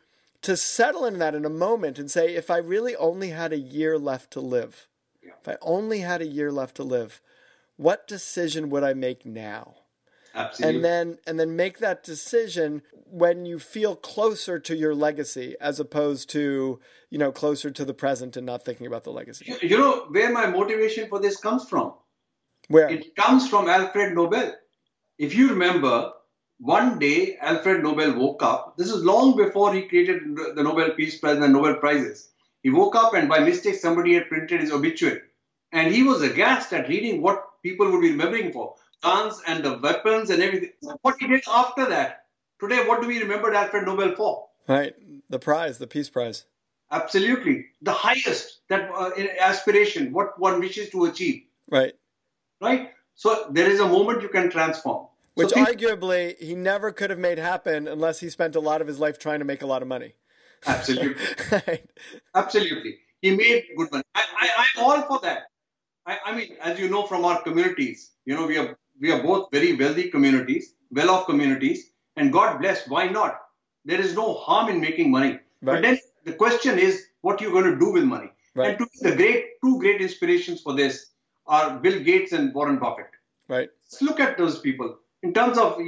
to 0.44 0.58
settle 0.58 1.06
in 1.06 1.20
that 1.20 1.34
in 1.34 1.46
a 1.46 1.50
moment 1.50 1.98
and 1.98 2.12
say 2.12 2.36
if 2.36 2.52
i 2.52 2.58
really 2.58 2.96
only 2.98 3.30
had 3.30 3.52
a 3.52 3.58
year 3.58 3.98
left 3.98 4.30
to 4.30 4.40
live 4.40 4.88
if 5.24 5.48
i 5.48 5.58
only 5.62 6.00
had 6.00 6.22
a 6.22 6.28
year 6.28 6.52
left 6.52 6.76
to 6.76 6.84
live 6.84 7.22
what 7.78 8.08
decision 8.08 8.70
would 8.70 8.84
i 8.84 8.94
make 8.94 9.26
now 9.26 9.76
Absolutely. 10.36 10.76
and 10.76 10.86
then 10.86 11.18
and 11.28 11.40
then 11.40 11.56
make 11.56 11.78
that 11.80 12.04
decision 12.04 12.82
when 13.06 13.46
you 13.46 13.60
feel 13.60 13.96
closer 13.96 14.58
to 14.60 14.76
your 14.76 14.96
legacy 14.96 15.56
as 15.62 15.80
opposed 15.80 16.30
to 16.32 16.80
you 17.10 17.18
know 17.18 17.32
closer 17.32 17.70
to 17.70 17.86
the 17.86 17.94
present 17.94 18.36
and 18.36 18.46
not 18.46 18.66
thinking 18.66 18.88
about 18.88 19.04
the 19.04 19.12
legacy. 19.12 19.54
You 19.62 19.78
know 19.78 20.06
where 20.10 20.32
my 20.32 20.48
motivation 20.48 21.08
for 21.08 21.20
this 21.20 21.38
comes 21.38 21.70
from? 21.70 21.94
Where? 22.68 22.90
It 22.90 23.16
comes 23.16 23.48
from 23.48 23.70
alfred 23.70 24.16
nobel. 24.16 24.54
If 25.20 25.36
you 25.36 25.50
remember 25.50 26.12
one 26.64 26.98
day 26.98 27.38
alfred 27.42 27.84
nobel 27.84 28.18
woke 28.18 28.42
up. 28.42 28.78
This 28.78 28.90
is 28.90 29.04
long 29.04 29.36
before 29.36 29.74
he 29.74 29.82
created 29.84 30.22
the 30.56 30.64
nobel 30.64 30.92
peace 30.92 31.20
prize 31.20 31.36
and 31.36 31.44
the 31.44 31.48
nobel 31.50 31.76
prizes. 31.76 32.30
He 32.62 32.70
woke 32.70 32.96
up 32.96 33.14
and 33.14 33.28
by 33.28 33.40
mistake 33.40 33.76
somebody 33.76 34.14
had 34.14 34.30
printed 34.30 34.62
his 34.62 34.72
obituary. 34.72 35.22
And 35.74 35.94
he 35.94 36.04
was 36.04 36.22
aghast 36.22 36.72
at 36.72 36.88
reading 36.88 37.22
what 37.22 37.44
people 37.64 37.92
would 37.92 38.02
be 38.02 38.12
remembering 38.12 38.54
for 38.54 38.76
guns 39.04 39.42
and 39.46 39.64
the 39.64 39.78
weapons 39.78 40.30
and 40.30 40.42
everything. 40.42 40.72
What 41.02 41.18
he 41.20 41.28
did 41.28 41.44
after 41.48 41.86
that. 41.88 42.26
Today, 42.60 42.88
what 42.88 43.02
do 43.02 43.08
we 43.08 43.20
remember 43.20 43.54
Alfred 43.54 43.86
Nobel 43.86 44.16
for? 44.16 44.48
Right, 44.68 44.96
the 45.30 45.40
prize, 45.40 45.78
the 45.78 45.88
Peace 45.88 46.10
Prize. 46.10 46.46
Absolutely, 46.90 47.66
the 47.82 47.92
highest 47.92 48.62
that 48.70 48.90
uh, 48.92 49.12
aspiration, 49.40 50.14
what 50.14 50.40
one 50.40 50.60
wishes 50.60 50.90
to 50.92 51.06
achieve. 51.06 51.44
Right. 51.70 51.94
Right. 52.62 52.92
So 53.16 53.48
there 53.52 53.70
is 53.70 53.80
a 53.80 53.88
moment 53.88 54.22
you 54.22 54.30
can 54.30 54.50
transform. 54.50 55.08
Which 55.36 55.50
so 55.50 55.66
arguably 55.66 56.38
he 56.40 56.56
never 56.56 56.92
could 56.92 57.10
have 57.10 57.20
made 57.20 57.40
happen 57.40 57.88
unless 57.88 58.20
he 58.20 58.30
spent 58.30 58.56
a 58.56 58.60
lot 58.60 58.82
of 58.82 58.88
his 58.88 59.00
life 59.00 59.20
trying 59.20 59.40
to 59.40 59.46
make 59.46 59.64
a 59.64 59.66
lot 59.66 59.82
of 59.82 59.88
money. 59.88 60.14
Absolutely. 60.66 61.16
right. 61.52 61.90
Absolutely. 62.36 63.00
He 63.22 63.36
made 63.36 63.66
good 63.76 63.92
money. 63.92 64.04
I, 64.16 64.24
I, 64.40 64.50
I'm 64.58 64.84
all 64.84 65.02
for 65.02 65.20
that. 65.24 65.44
I, 66.06 66.20
I 66.26 66.36
mean, 66.36 66.56
as 66.62 66.80
you 66.80 66.90
know 66.90 67.04
from 67.04 67.26
our 67.26 67.42
communities, 67.42 68.12
you 68.26 68.36
know, 68.36 68.46
we 68.46 68.58
are 68.58 68.78
we 69.04 69.12
are 69.12 69.22
both 69.22 69.50
very 69.52 69.76
wealthy 69.76 70.10
communities, 70.10 70.76
well 70.90 71.10
off 71.10 71.26
communities, 71.26 71.90
and 72.16 72.32
God 72.32 72.60
bless, 72.62 72.88
why 72.88 73.08
not? 73.08 73.42
There 73.84 74.00
is 74.00 74.16
no 74.16 74.34
harm 74.36 74.70
in 74.70 74.80
making 74.80 75.12
money. 75.12 75.32
Right. 75.32 75.42
But 75.62 75.82
then 75.82 76.00
the 76.24 76.32
question 76.32 76.80
is 76.80 77.08
what 77.20 77.42
are 77.42 77.44
you're 77.44 77.52
going 77.52 77.72
to 77.74 77.78
do 77.78 77.92
with 77.92 78.06
money. 78.06 78.30
Right. 78.56 78.70
And 78.70 78.78
to 78.80 79.10
the 79.10 79.16
great 79.16 79.62
two 79.62 79.78
great 79.80 80.00
inspirations 80.00 80.62
for 80.62 80.74
this 80.74 81.08
are 81.48 81.80
Bill 81.80 82.00
Gates 82.02 82.32
and 82.32 82.54
Warren 82.54 82.80
Buffett. 82.80 83.10
Right. 83.50 83.70
Let's 83.86 84.02
look 84.02 84.22
at 84.22 84.38
those 84.38 84.60
people 84.60 84.96
in 85.22 85.34
terms 85.34 85.58
of 85.58 85.80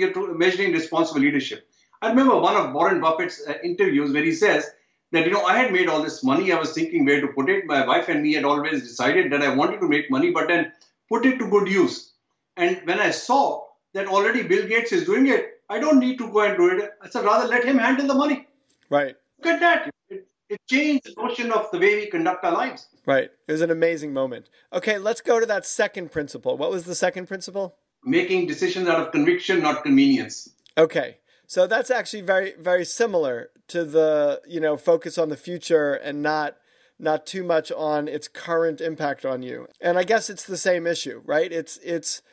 measuring 0.44 0.74
responsible 0.74 1.22
leadership. 1.22 1.70
I 2.02 2.10
remember 2.10 2.38
one 2.38 2.58
of 2.58 2.74
Warren 2.74 3.00
Buffett's 3.00 3.42
uh, 3.48 3.54
interviews 3.64 4.12
where 4.12 4.24
he 4.24 4.34
says 4.34 4.70
that 5.14 5.26
you 5.26 5.32
know 5.32 5.46
I 5.46 5.58
had 5.58 5.72
made 5.72 5.88
all 5.88 6.04
this 6.04 6.22
money. 6.22 6.52
I 6.52 6.60
was 6.60 6.74
thinking 6.74 7.06
where 7.06 7.22
to 7.22 7.28
put 7.28 7.50
it. 7.50 7.66
My 7.66 7.88
wife 7.88 8.10
and 8.10 8.22
me 8.24 8.34
had 8.34 8.44
always 8.44 8.82
decided 8.82 9.32
that 9.32 9.42
I 9.42 9.56
wanted 9.56 9.80
to 9.80 9.88
make 9.88 10.12
money, 10.12 10.32
but 10.32 10.50
then 10.50 10.74
put 11.08 11.26
it 11.26 11.38
to 11.40 11.50
good 11.50 11.70
use. 11.70 12.15
And 12.58 12.82
when 12.86 13.00
I 13.00 13.12
saw 13.12 13.64
that 13.94 14.08
already 14.08 14.44
Bill 14.44 14.68
Gates 14.68 14.92
is 14.92 15.06
doing 15.06 15.28
it, 15.28 15.62
I 15.70 15.80
don't 15.80 16.00
need 16.00 16.18
to 16.20 16.32
go 16.32 16.42
and 16.42 16.58
do 16.58 16.70
it. 16.70 16.92
I 17.02 17.10
said, 17.10 17.26
rather 17.26 17.48
let 17.48 17.64
him 17.66 17.78
handle 17.78 18.08
the 18.08 18.14
money. 18.14 18.48
Right. 18.90 19.16
Look 19.44 19.54
at 19.54 19.60
that. 19.60 19.92
It, 20.10 20.28
it 20.50 20.60
changed 20.70 21.06
the 21.06 21.22
notion 21.22 21.52
of 21.52 21.70
the 21.72 21.80
way 21.80 21.96
we 21.96 22.06
conduct 22.08 22.46
our 22.46 22.54
lives. 22.54 22.88
Right. 23.06 23.32
It 23.48 23.52
was 23.52 23.62
an 23.62 23.72
amazing 23.72 24.14
moment. 24.14 24.50
Okay, 24.72 24.98
let's 24.98 25.22
go 25.22 25.40
to 25.40 25.46
that 25.48 25.66
second 25.66 26.12
principle. 26.12 26.58
What 26.58 26.72
was 26.72 26.86
the 26.86 26.96
second 26.96 27.28
principle? 27.28 27.76
Making 28.04 28.48
decisions 28.48 28.88
out 28.88 29.00
of 29.00 29.12
conviction, 29.12 29.62
not 29.62 29.84
convenience. 29.84 30.50
Okay. 30.78 31.18
So 31.48 31.68
that's 31.68 31.92
actually 31.92 32.22
very, 32.22 32.54
very 32.60 32.86
similar 32.86 33.50
to 33.68 33.84
the, 33.84 34.42
you 34.48 34.60
know, 34.60 34.78
focus 34.78 35.18
on 35.18 35.30
the 35.30 35.38
future 35.38 35.94
and 35.94 36.22
not 36.22 36.58
not 36.98 37.26
too 37.26 37.44
much 37.44 37.72
on 37.74 38.08
its 38.08 38.28
current 38.28 38.80
impact 38.80 39.26
on 39.26 39.44
you. 39.44 39.68
And 39.82 39.98
I 39.98 40.04
guess 40.04 40.30
it's 40.30 40.46
the 40.46 40.58
same 40.58 40.88
issue, 40.88 41.22
right? 41.26 41.52
It's 41.52 41.78
it's 41.84 42.20
it, 42.20 42.24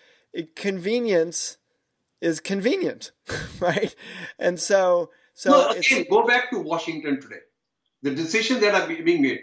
convenience 0.56 1.58
is 2.20 2.40
convenient, 2.40 3.12
right? 3.60 3.94
And 4.38 4.58
so, 4.58 5.10
so 5.34 5.50
no, 5.50 5.68
again, 5.70 6.06
go 6.08 6.26
back 6.26 6.50
to 6.50 6.58
Washington 6.58 7.20
today. 7.20 7.40
The 8.02 8.14
decisions 8.14 8.60
that 8.60 8.74
are 8.74 8.86
being 8.86 9.22
made. 9.22 9.40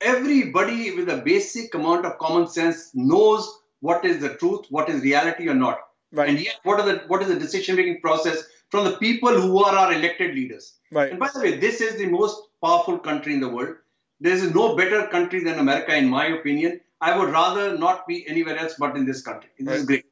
Everybody 0.00 0.90
with 0.96 1.08
a 1.08 1.18
basic 1.18 1.74
amount 1.74 2.06
of 2.06 2.18
common 2.18 2.48
sense 2.48 2.90
knows 2.92 3.48
what 3.80 4.04
is 4.04 4.20
the 4.20 4.34
truth, 4.34 4.66
what 4.68 4.88
is 4.88 5.02
reality 5.02 5.48
or 5.48 5.54
not. 5.54 5.78
Right. 6.10 6.28
And 6.28 6.40
yet, 6.40 6.56
what 6.64 6.80
are 6.80 6.86
the 6.86 7.04
what 7.06 7.22
is 7.22 7.28
the 7.28 7.38
decision 7.38 7.76
making 7.76 8.00
process 8.00 8.42
from 8.70 8.84
the 8.84 8.96
people 8.98 9.32
who 9.40 9.64
are 9.64 9.74
our 9.74 9.92
elected 9.92 10.34
leaders? 10.34 10.74
Right. 10.90 11.10
And 11.10 11.20
by 11.20 11.30
the 11.32 11.40
way, 11.40 11.56
this 11.56 11.80
is 11.80 11.96
the 11.96 12.06
most 12.06 12.36
powerful 12.62 12.98
country 12.98 13.32
in 13.32 13.40
the 13.40 13.48
world. 13.48 13.76
There 14.20 14.32
is 14.32 14.54
no 14.54 14.76
better 14.76 15.06
country 15.06 15.42
than 15.42 15.58
America, 15.58 15.96
in 15.96 16.08
my 16.08 16.26
opinion. 16.26 16.80
I 17.00 17.18
would 17.18 17.30
rather 17.30 17.78
not 17.78 18.06
be 18.06 18.26
anywhere 18.28 18.58
else 18.58 18.74
but 18.78 18.96
in 18.96 19.06
this 19.06 19.22
country. 19.22 19.50
This 19.58 19.66
right. 19.66 19.76
is 19.78 19.86
great 19.86 20.04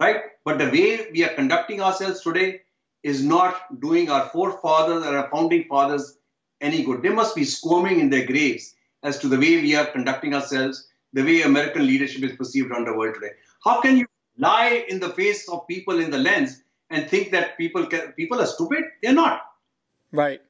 right? 0.00 0.22
But 0.44 0.58
the 0.58 0.70
way 0.70 1.08
we 1.12 1.24
are 1.24 1.34
conducting 1.34 1.80
ourselves 1.80 2.20
today 2.22 2.62
is 3.02 3.22
not 3.22 3.80
doing 3.80 4.10
our 4.10 4.28
forefathers 4.28 5.04
or 5.04 5.16
our 5.18 5.30
founding 5.30 5.64
fathers 5.64 6.16
any 6.60 6.82
good. 6.82 7.02
They 7.02 7.10
must 7.10 7.34
be 7.34 7.44
squirming 7.44 8.00
in 8.00 8.10
their 8.10 8.26
graves 8.26 8.74
as 9.02 9.18
to 9.18 9.28
the 9.28 9.36
way 9.36 9.60
we 9.60 9.76
are 9.76 9.86
conducting 9.86 10.34
ourselves, 10.34 10.88
the 11.12 11.22
way 11.22 11.42
American 11.42 11.86
leadership 11.86 12.22
is 12.22 12.36
perceived 12.36 12.70
around 12.70 12.86
the 12.86 12.96
world 12.96 13.14
today. 13.14 13.32
How 13.62 13.80
can 13.80 13.98
you 13.98 14.06
lie 14.38 14.84
in 14.88 14.98
the 14.98 15.10
face 15.10 15.48
of 15.48 15.66
people 15.68 16.00
in 16.00 16.10
the 16.10 16.18
lens 16.18 16.62
and 16.90 17.08
think 17.08 17.30
that 17.32 17.58
people 17.58 17.86
can, 17.86 18.12
people 18.12 18.40
are 18.40 18.46
stupid? 18.46 18.84
They're 19.02 19.12
not. 19.12 19.42
Right. 20.10 20.40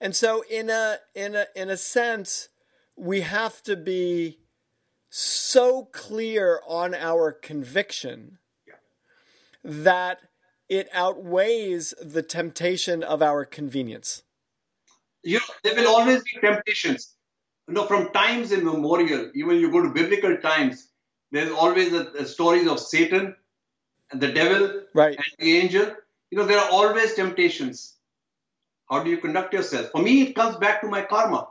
And 0.00 0.16
so 0.16 0.42
in 0.50 0.70
a 0.70 0.98
in 1.14 1.34
a 1.36 1.46
in 1.54 1.68
a 1.70 1.76
sense, 1.76 2.48
we 2.96 3.20
have 3.20 3.62
to 3.64 3.76
be 3.76 4.40
so 5.10 5.84
clear 5.92 6.60
on 6.66 6.94
our 6.94 7.32
conviction 7.32 8.38
that 9.64 10.18
it 10.68 10.88
outweighs 10.92 11.94
the 12.00 12.22
temptation 12.22 13.02
of 13.02 13.22
our 13.22 13.44
convenience. 13.44 14.22
You 15.22 15.38
know, 15.38 15.44
there 15.64 15.74
will 15.74 15.88
always 15.88 16.22
be 16.22 16.40
temptations. 16.40 17.16
You 17.68 17.74
know, 17.74 17.86
from 17.86 18.12
times 18.12 18.52
immemorial, 18.52 19.30
even 19.34 19.56
you 19.56 19.70
go 19.70 19.82
to 19.82 19.90
biblical 19.90 20.36
times, 20.38 20.88
there's 21.32 21.50
always 21.50 21.92
a, 21.92 22.06
a 22.18 22.24
stories 22.24 22.66
of 22.66 22.80
Satan 22.80 23.36
and 24.10 24.20
the 24.20 24.32
devil 24.32 24.82
right. 24.94 25.16
and 25.16 25.26
the 25.38 25.56
angel. 25.58 25.94
You 26.30 26.38
know, 26.38 26.46
there 26.46 26.58
are 26.58 26.70
always 26.70 27.14
temptations. 27.14 27.96
How 28.88 29.04
do 29.04 29.10
you 29.10 29.18
conduct 29.18 29.52
yourself? 29.54 29.90
For 29.92 30.02
me, 30.02 30.22
it 30.22 30.34
comes 30.34 30.56
back 30.56 30.80
to 30.80 30.88
my 30.88 31.02
karma. 31.02 31.48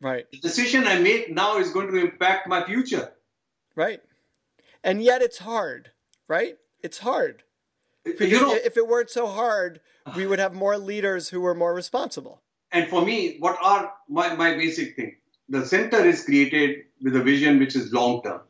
Right. 0.00 0.26
The 0.32 0.38
decision 0.38 0.86
I 0.86 0.98
make 0.98 1.30
now 1.30 1.58
is 1.58 1.70
going 1.70 1.88
to 1.88 1.96
impact 1.96 2.48
my 2.48 2.64
future. 2.64 3.12
Right. 3.74 4.02
And 4.82 5.02
yet 5.02 5.22
it's 5.22 5.38
hard, 5.38 5.90
right? 6.28 6.56
It's 6.84 6.98
hard. 6.98 7.42
If 8.04 8.76
it 8.76 8.86
weren't 8.86 9.08
so 9.08 9.26
hard, 9.26 9.80
we 10.14 10.26
would 10.26 10.38
have 10.38 10.52
more 10.52 10.76
leaders 10.76 11.30
who 11.30 11.40
were 11.40 11.54
more 11.54 11.74
responsible. 11.74 12.42
and 12.72 12.88
for 12.90 13.02
me, 13.04 13.36
what 13.38 13.56
are 13.62 13.92
my, 14.08 14.34
my 14.34 14.54
basic 14.54 14.96
thing? 14.96 15.16
The 15.48 15.64
center 15.64 16.00
is 16.04 16.24
created 16.24 16.70
with 17.02 17.14
a 17.16 17.22
vision 17.22 17.58
which 17.58 17.74
is 17.80 17.92
long 17.92 18.22
term. 18.22 18.40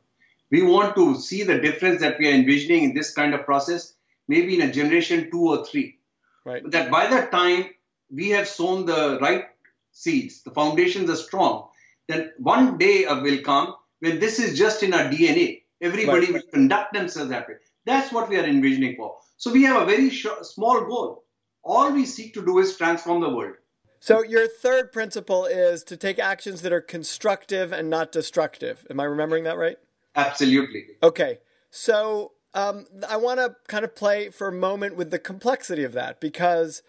We 0.50 0.62
want 0.62 0.96
to 0.96 1.04
see 1.20 1.42
the 1.44 1.58
difference 1.66 2.00
that 2.00 2.18
we 2.18 2.28
are 2.28 2.34
envisioning 2.34 2.84
in 2.84 2.94
this 2.94 3.12
kind 3.14 3.34
of 3.34 3.44
process, 3.44 3.94
maybe 4.28 4.54
in 4.58 4.62
a 4.68 4.72
generation 4.72 5.30
two 5.30 5.44
or 5.54 5.64
three. 5.64 5.98
Right. 6.44 6.68
That 6.70 6.90
by 6.90 7.06
that 7.08 7.30
time 7.30 7.66
we 8.10 8.30
have 8.30 8.48
sown 8.48 8.86
the 8.86 9.18
right 9.20 9.44
seeds, 9.92 10.42
the 10.42 10.50
foundations 10.50 11.10
are 11.10 11.16
strong, 11.28 11.68
then 12.08 12.32
one 12.38 12.78
day 12.78 13.04
uh, 13.04 13.20
will 13.20 13.40
come 13.42 13.74
when 14.00 14.18
this 14.18 14.38
is 14.38 14.58
just 14.58 14.82
in 14.82 14.92
our 14.94 15.04
DNA. 15.14 15.62
Everybody 15.80 16.26
Right. 16.26 16.34
will 16.34 16.50
conduct 16.52 16.92
themselves 16.94 17.30
that 17.30 17.46
way. 17.48 17.56
That's 17.84 18.12
what 18.12 18.28
we 18.28 18.38
are 18.38 18.44
envisioning 18.44 18.96
for. 18.96 19.16
So 19.36 19.52
we 19.52 19.62
have 19.64 19.82
a 19.82 19.86
very 19.86 20.10
short, 20.10 20.46
small 20.46 20.84
goal. 20.84 21.24
All 21.62 21.92
we 21.92 22.06
seek 22.06 22.34
to 22.34 22.44
do 22.44 22.58
is 22.58 22.76
transform 22.76 23.20
the 23.20 23.30
world. 23.30 23.56
So 24.00 24.22
your 24.22 24.46
third 24.46 24.92
principle 24.92 25.46
is 25.46 25.82
to 25.84 25.96
take 25.96 26.18
actions 26.18 26.62
that 26.62 26.72
are 26.72 26.80
constructive 26.80 27.72
and 27.72 27.88
not 27.88 28.12
destructive. 28.12 28.86
Am 28.90 29.00
I 29.00 29.04
remembering 29.04 29.44
that 29.44 29.56
right? 29.56 29.78
Absolutely. 30.14 30.84
Okay. 31.02 31.38
So 31.70 32.32
um, 32.52 32.86
I 33.08 33.16
want 33.16 33.40
to 33.40 33.56
kind 33.66 33.84
of 33.84 33.94
play 33.94 34.28
for 34.28 34.48
a 34.48 34.52
moment 34.52 34.96
with 34.96 35.10
the 35.10 35.18
complexity 35.18 35.84
of 35.84 35.92
that 35.92 36.20
because, 36.20 36.82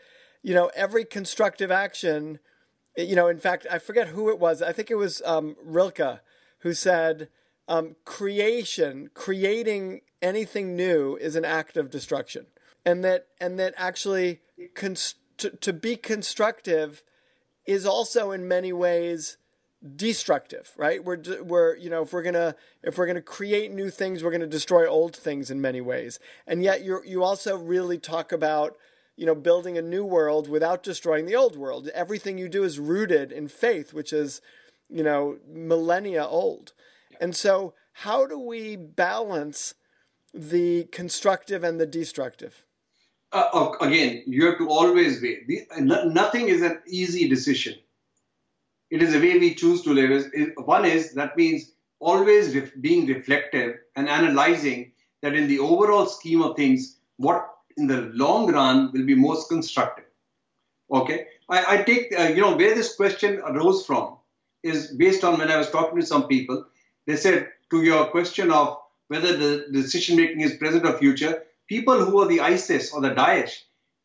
you 0.43 0.53
know, 0.53 0.69
every 0.75 1.05
constructive 1.05 1.71
action, 1.71 2.39
you 2.97 3.15
know, 3.15 3.27
in 3.27 3.39
fact, 3.39 3.65
I 3.71 3.79
forget 3.79 4.09
who 4.09 4.29
it 4.29 4.37
was. 4.37 4.61
I 4.61 4.73
think 4.73 4.91
it 4.91 4.95
was 4.95 5.21
um, 5.25 5.55
Rilke 5.63 6.19
who 6.59 6.73
said, 6.73 7.29
um, 7.67 7.95
creation, 8.05 9.09
creating 9.13 10.01
anything 10.21 10.75
new 10.75 11.15
is 11.15 11.35
an 11.35 11.45
act 11.45 11.77
of 11.77 11.89
destruction. 11.89 12.47
And 12.85 13.03
that, 13.03 13.27
and 13.41 13.59
that 13.59 13.73
actually 13.77 14.41
cons- 14.75 15.15
to, 15.37 15.49
to 15.49 15.73
be 15.73 15.95
constructive 15.95 17.03
is 17.65 17.85
also 17.85 18.31
in 18.31 18.47
many 18.47 18.71
ways 18.71 19.37
destructive 19.95 20.71
right? 20.77 21.03
We're 21.03 21.21
we're 21.43 21.75
you 21.75 21.89
know 21.89 22.01
if 22.03 22.13
we're 22.13 22.23
going 22.23 22.33
to 22.33 22.55
if 22.81 22.97
we're 22.97 23.05
going 23.05 23.15
to 23.17 23.21
create 23.21 23.71
new 23.71 23.89
things 23.89 24.23
we're 24.23 24.31
going 24.31 24.41
to 24.41 24.47
destroy 24.47 24.87
old 24.87 25.15
things 25.15 25.51
in 25.51 25.61
many 25.61 25.81
ways. 25.81 26.19
And 26.47 26.63
yet 26.63 26.83
you 26.83 27.01
you 27.05 27.23
also 27.23 27.57
really 27.57 27.97
talk 27.97 28.31
about 28.31 28.77
you 29.15 29.25
know 29.25 29.35
building 29.35 29.77
a 29.77 29.81
new 29.81 30.03
world 30.03 30.49
without 30.49 30.81
destroying 30.81 31.25
the 31.25 31.35
old 31.35 31.55
world. 31.55 31.87
Everything 31.89 32.37
you 32.37 32.49
do 32.49 32.63
is 32.63 32.79
rooted 32.79 33.31
in 33.31 33.47
faith 33.47 33.93
which 33.93 34.11
is 34.11 34.41
you 34.89 35.03
know 35.03 35.37
millennia 35.47 36.25
old 36.25 36.73
and 37.21 37.35
so 37.35 37.73
how 37.93 38.25
do 38.25 38.37
we 38.39 38.75
balance 38.75 39.73
the 40.33 40.83
constructive 40.91 41.63
and 41.63 41.79
the 41.79 41.85
destructive 41.85 42.63
Uh, 43.31 43.49
uh, 43.59 43.71
again, 43.85 44.23
you 44.25 44.45
have 44.45 44.57
to 44.59 44.69
always 44.69 45.21
weigh. 45.21 45.43
The, 45.47 45.57
nothing 46.19 46.47
is 46.47 46.61
an 46.61 46.75
easy 46.87 47.27
decision. 47.27 47.75
It 48.89 49.01
is 49.01 49.11
the 49.13 49.19
way 49.19 49.37
we 49.39 49.55
choose 49.55 49.81
to 49.83 49.93
live. 49.93 50.11
One 50.73 50.85
is 50.85 51.13
that 51.13 51.35
means 51.35 51.71
always 51.99 52.55
ref, 52.55 52.71
being 52.81 53.07
reflective 53.07 53.71
and 53.95 54.07
analyzing 54.07 54.91
that 55.21 55.35
in 55.35 55.47
the 55.47 55.59
overall 55.59 56.05
scheme 56.05 56.41
of 56.41 56.55
things, 56.55 56.97
what 57.17 57.41
in 57.77 57.87
the 57.87 58.01
long 58.13 58.51
run 58.51 58.91
will 58.93 59.05
be 59.05 59.15
most 59.15 59.49
constructive. 59.49 60.05
Okay, 60.91 61.27
I, 61.49 61.59
I 61.73 61.83
take 61.83 62.17
uh, 62.17 62.29
you 62.35 62.41
know 62.41 62.55
where 62.55 62.75
this 62.75 62.95
question 62.95 63.39
arose 63.39 63.85
from 63.85 64.17
is 64.63 64.95
based 65.03 65.23
on 65.23 65.39
when 65.39 65.51
I 65.51 65.57
was 65.57 65.69
talking 65.71 65.99
to 65.99 66.05
some 66.05 66.27
people. 66.27 66.65
They 67.07 67.15
said 67.15 67.49
to 67.71 67.83
your 67.83 68.07
question 68.07 68.51
of 68.51 68.77
whether 69.07 69.35
the 69.37 69.67
decision 69.71 70.17
making 70.17 70.41
is 70.41 70.55
present 70.57 70.85
or 70.85 70.97
future, 70.97 71.43
people 71.67 72.03
who 72.03 72.21
are 72.21 72.27
the 72.27 72.41
ISIS 72.41 72.91
or 72.93 73.01
the 73.01 73.11
Daesh, 73.11 73.51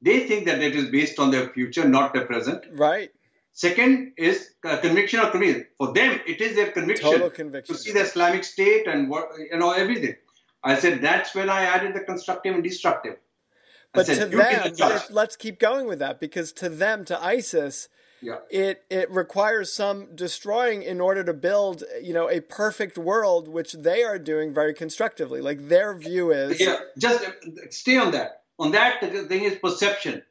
they 0.02 0.26
think 0.26 0.46
that 0.46 0.62
it 0.62 0.74
is 0.74 0.90
based 0.90 1.18
on 1.18 1.30
their 1.30 1.48
future, 1.50 1.86
not 1.88 2.12
their 2.12 2.26
present. 2.26 2.64
right 2.72 3.10
Second 3.52 4.12
is 4.16 4.54
uh, 4.64 4.76
conviction 4.78 5.20
or 5.20 5.30
conviction. 5.30 5.66
For 5.76 5.92
them, 5.92 6.20
it 6.26 6.40
is 6.40 6.54
their 6.54 6.70
conviction 6.70 7.10
Total 7.10 7.30
conviction. 7.30 7.74
to 7.74 7.80
see 7.80 7.92
the 7.92 8.00
Islamic 8.00 8.44
State 8.44 8.86
and 8.86 9.10
what 9.10 9.28
you 9.38 9.58
know 9.58 9.72
everything. 9.72 10.14
I 10.62 10.78
said 10.78 11.02
that's 11.02 11.34
when 11.34 11.50
I 11.50 11.64
added 11.64 11.94
the 11.94 12.00
constructive 12.00 12.54
and 12.54 12.62
destructive. 12.62 13.14
I 13.14 13.98
but 13.98 14.06
said, 14.06 14.30
to 14.30 14.36
them 14.36 14.62
the 14.62 14.70
judge." 14.70 14.78
let- 14.78 15.10
let's 15.12 15.36
keep 15.36 15.58
going 15.58 15.86
with 15.86 15.98
that 15.98 16.20
because 16.20 16.52
to 16.54 16.68
them 16.68 17.04
to 17.06 17.22
isis 17.22 17.88
yeah. 18.22 18.38
it 18.50 18.84
it 18.90 19.10
requires 19.10 19.72
some 19.72 20.14
destroying 20.14 20.82
in 20.82 21.00
order 21.00 21.22
to 21.24 21.32
build 21.32 21.84
you 22.02 22.12
know 22.12 22.28
a 22.30 22.40
perfect 22.40 22.96
world 22.98 23.48
which 23.48 23.72
they 23.72 24.02
are 24.02 24.18
doing 24.18 24.52
very 24.54 24.74
constructively 24.74 25.40
like 25.40 25.68
their 25.68 25.94
view 25.94 26.30
is 26.32 26.60
Yeah, 26.60 26.78
just 26.98 27.24
stay 27.70 27.96
on 27.96 28.10
that. 28.12 28.42
On 28.58 28.72
that, 28.72 29.00
the 29.00 29.24
thing 29.24 29.44
is 29.44 29.54
perception. 29.56 30.22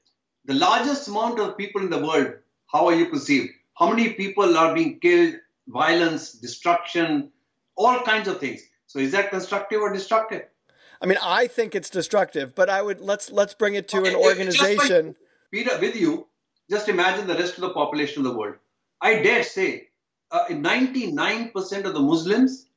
The 0.45 0.53
largest 0.53 1.07
amount 1.07 1.39
of 1.39 1.57
people 1.57 1.81
in 1.81 1.89
the 1.89 1.97
world, 1.99 2.33
how 2.67 2.87
are 2.87 2.95
you 2.95 3.07
perceived? 3.07 3.49
How 3.73 3.89
many 3.89 4.13
people 4.13 4.55
are 4.57 4.73
being 4.73 4.99
killed, 4.99 5.35
violence, 5.67 6.33
destruction, 6.33 7.31
all 7.75 7.99
kinds 8.01 8.27
of 8.27 8.39
things. 8.39 8.61
So 8.87 8.99
is 8.99 9.11
that 9.13 9.29
constructive 9.31 9.81
or 9.81 9.91
destructive? 9.93 10.43
i 11.01 11.05
mean 11.05 11.17
i 11.23 11.47
think 11.47 11.75
it's 11.75 11.89
destructive 11.89 12.53
but 12.53 12.69
i 12.69 12.81
would 12.81 12.99
let's 12.99 13.31
let's 13.31 13.53
bring 13.53 13.73
it 13.75 13.87
to 13.87 13.97
an 13.97 14.07
Okay, 14.07 14.15
like- 14.15 14.25
organization 14.25 15.15
Peter, 15.51 15.77
with 15.79 15.95
you, 15.95 16.27
just 16.69 16.87
imagine 16.87 17.27
the 17.27 17.35
rest 17.35 17.55
of 17.55 17.61
the 17.61 17.71
population 17.71 18.25
of 18.25 18.31
the 18.31 18.37
world. 18.37 18.55
I 19.01 19.21
dare 19.21 19.43
say, 19.43 19.87
uh, 20.31 20.45
99% 20.49 21.85
of 21.85 21.93
the 21.93 21.99
Muslims, 21.99 22.67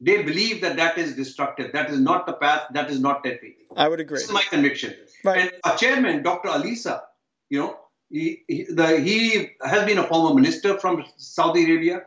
they 0.00 0.22
believe 0.22 0.60
that 0.60 0.76
that 0.76 0.98
is 0.98 1.16
destructive. 1.16 1.72
That 1.72 1.90
is 1.90 1.98
not 1.98 2.26
the 2.26 2.34
path. 2.34 2.62
That 2.72 2.90
is 2.90 3.00
not 3.00 3.22
faith. 3.22 3.40
i 3.76 3.88
would 3.88 4.00
agree 4.00 4.16
This 4.16 4.26
is 4.26 4.32
my 4.32 4.42
conviction. 4.42 4.94
Right. 5.24 5.40
And 5.40 5.52
our 5.64 5.76
chairman, 5.76 6.22
Dr. 6.22 6.48
Al-Issa, 6.48 7.02
you 7.50 7.60
know, 7.60 7.78
he, 8.10 8.42
he, 8.46 8.64
the, 8.68 9.00
he 9.00 9.50
has 9.62 9.86
been 9.86 9.98
a 9.98 10.06
former 10.06 10.34
minister 10.34 10.78
from 10.78 11.04
Saudi 11.16 11.64
Arabia. 11.64 12.02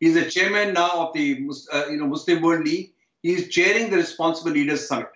He's 0.00 0.16
a 0.16 0.28
chairman 0.28 0.74
now 0.74 0.90
of 1.06 1.14
the 1.14 1.48
uh, 1.72 1.86
you 1.90 1.96
know 1.98 2.06
Muslim 2.06 2.42
World 2.42 2.64
League. 2.64 2.92
He 3.22 3.34
is 3.34 3.48
chairing 3.48 3.90
the 3.90 3.98
Responsible 3.98 4.52
Leaders 4.52 4.88
Summit. 4.88 5.10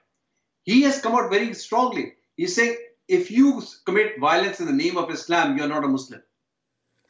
He 0.62 0.82
has 0.82 1.00
come 1.00 1.14
out 1.14 1.30
very 1.30 1.54
strongly. 1.54 2.14
He's 2.36 2.54
saying 2.54 2.76
if 3.08 3.30
you 3.30 3.62
commit 3.84 4.18
violence 4.18 4.60
in 4.60 4.66
the 4.66 4.72
name 4.72 4.96
of 4.96 5.10
Islam, 5.10 5.56
you're 5.56 5.68
not 5.68 5.84
a 5.84 5.88
Muslim. 5.88 6.22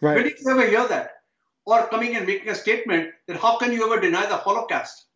When 0.00 0.14
right 0.14 0.24
did 0.24 0.40
you 0.40 0.50
ever 0.50 0.66
hear 0.66 0.86
that? 0.88 1.22
Or 1.64 1.86
coming 1.88 2.14
and 2.16 2.26
making 2.26 2.48
a 2.48 2.54
statement 2.54 3.10
that 3.26 3.38
how 3.38 3.56
can 3.58 3.72
you 3.72 3.84
ever 3.86 4.00
deny 4.00 4.26
the 4.26 4.36
Holocaust? 4.36 5.06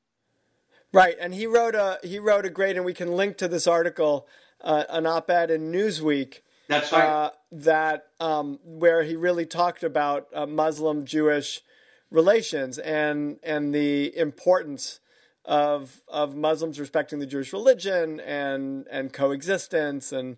right 0.93 1.17
and 1.21 1.35
he 1.35 1.47
wrote 1.47 1.75
a 1.75 1.99
he 2.03 2.19
wrote 2.19 2.45
a 2.45 2.51
great 2.51 2.77
and 2.77 2.85
we 2.85 2.95
can 2.95 3.17
link 3.17 3.37
to 3.37 3.49
this 3.49 3.67
article 3.67 4.27
uh, 4.61 4.85
an 4.89 5.07
op-ed 5.07 5.51
in 5.51 5.73
newsweek 5.73 6.41
That's 6.69 6.93
right. 6.93 7.05
uh, 7.05 7.31
that 7.53 8.09
um, 8.19 8.59
where 8.65 9.03
he 9.03 9.17
really 9.17 9.47
talked 9.47 9.83
about 9.83 10.29
uh, 10.35 10.47
Muslim 10.47 11.05
Jewish 11.05 11.63
relations 12.11 12.79
and 12.79 13.39
and 13.43 13.75
the 13.75 14.17
importance 14.17 15.01
of 15.45 16.03
of 16.09 16.37
Muslims 16.37 16.79
respecting 16.79 17.19
the 17.19 17.27
Jewish 17.27 17.53
religion 17.53 18.21
and 18.21 18.87
and 18.91 19.13
coexistence 19.13 20.13
and 20.13 20.37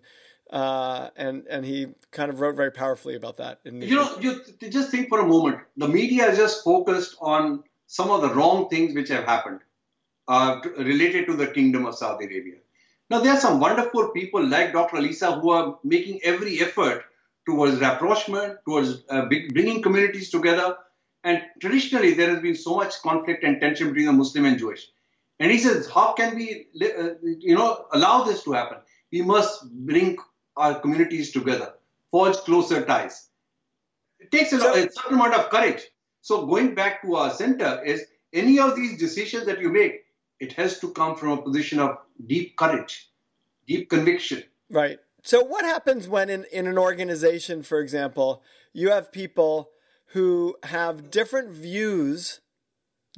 uh, 0.53 1.09
and 1.15 1.45
and 1.49 1.65
he 1.65 1.87
kind 2.11 2.29
of 2.29 2.39
wrote 2.39 2.55
very 2.55 2.71
powerfully 2.71 3.15
about 3.15 3.37
that. 3.37 3.59
You 3.65 3.95
know, 3.95 4.17
you 4.19 4.39
just 4.69 4.91
think 4.91 5.09
for 5.09 5.19
a 5.19 5.27
moment. 5.27 5.59
The 5.77 5.87
media 5.87 6.29
is 6.29 6.37
just 6.37 6.63
focused 6.63 7.17
on 7.19 7.63
some 7.87 8.11
of 8.11 8.21
the 8.21 8.33
wrong 8.33 8.69
things 8.69 8.93
which 8.93 9.09
have 9.09 9.25
happened 9.25 9.61
uh, 10.27 10.61
related 10.77 11.25
to 11.27 11.35
the 11.35 11.47
Kingdom 11.47 11.87
of 11.87 11.95
Saudi 11.95 12.25
Arabia. 12.25 12.57
Now, 13.09 13.19
there 13.19 13.33
are 13.33 13.39
some 13.39 13.59
wonderful 13.59 14.09
people 14.09 14.45
like 14.45 14.73
Dr. 14.73 14.97
Al-Issa 14.97 15.39
who 15.39 15.49
are 15.49 15.79
making 15.83 16.19
every 16.23 16.61
effort 16.61 17.03
towards 17.47 17.79
rapprochement, 17.79 18.59
towards 18.65 19.03
uh, 19.09 19.25
bringing 19.25 19.81
communities 19.81 20.29
together. 20.29 20.77
And 21.23 21.41
traditionally, 21.59 22.13
there 22.13 22.29
has 22.29 22.41
been 22.41 22.55
so 22.55 22.75
much 22.75 23.01
conflict 23.01 23.43
and 23.43 23.59
tension 23.59 23.87
between 23.87 24.05
the 24.05 24.13
Muslim 24.13 24.45
and 24.45 24.57
Jewish. 24.57 24.87
And 25.39 25.51
he 25.51 25.57
says, 25.57 25.89
how 25.89 26.13
can 26.13 26.35
we, 26.35 26.67
uh, 26.81 27.09
you 27.23 27.55
know, 27.55 27.85
allow 27.91 28.23
this 28.23 28.43
to 28.43 28.53
happen? 28.53 28.77
We 29.11 29.23
must 29.23 29.69
bring 29.71 30.17
our 30.55 30.79
communities 30.79 31.31
together, 31.31 31.73
forge 32.11 32.35
closer 32.37 32.85
ties. 32.85 33.29
It 34.19 34.31
takes 34.31 34.53
a, 34.53 34.59
So- 34.59 34.73
a 34.73 34.91
certain 34.91 35.15
amount 35.15 35.33
of 35.33 35.49
courage. 35.49 35.81
So 36.21 36.45
going 36.45 36.73
back 36.73 37.01
to 37.01 37.15
our 37.15 37.31
center 37.31 37.83
is 37.83 38.05
any 38.31 38.59
of 38.59 38.75
these 38.75 38.97
decisions 38.97 39.45
that 39.45 39.59
you 39.59 39.69
make, 39.69 40.05
it 40.39 40.53
has 40.53 40.79
to 40.79 40.91
come 40.91 41.15
from 41.15 41.31
a 41.31 41.41
position 41.41 41.79
of 41.79 41.97
deep 42.25 42.55
courage, 42.55 43.11
deep 43.67 43.89
conviction. 43.89 44.43
Right. 44.69 44.99
So 45.23 45.43
what 45.43 45.65
happens 45.65 46.07
when 46.07 46.29
in, 46.29 46.45
in 46.51 46.67
an 46.67 46.77
organization, 46.77 47.63
for 47.63 47.79
example, 47.79 48.41
you 48.73 48.89
have 48.89 49.11
people 49.11 49.69
who 50.07 50.55
have 50.63 51.09
different 51.09 51.49
views, 51.51 52.41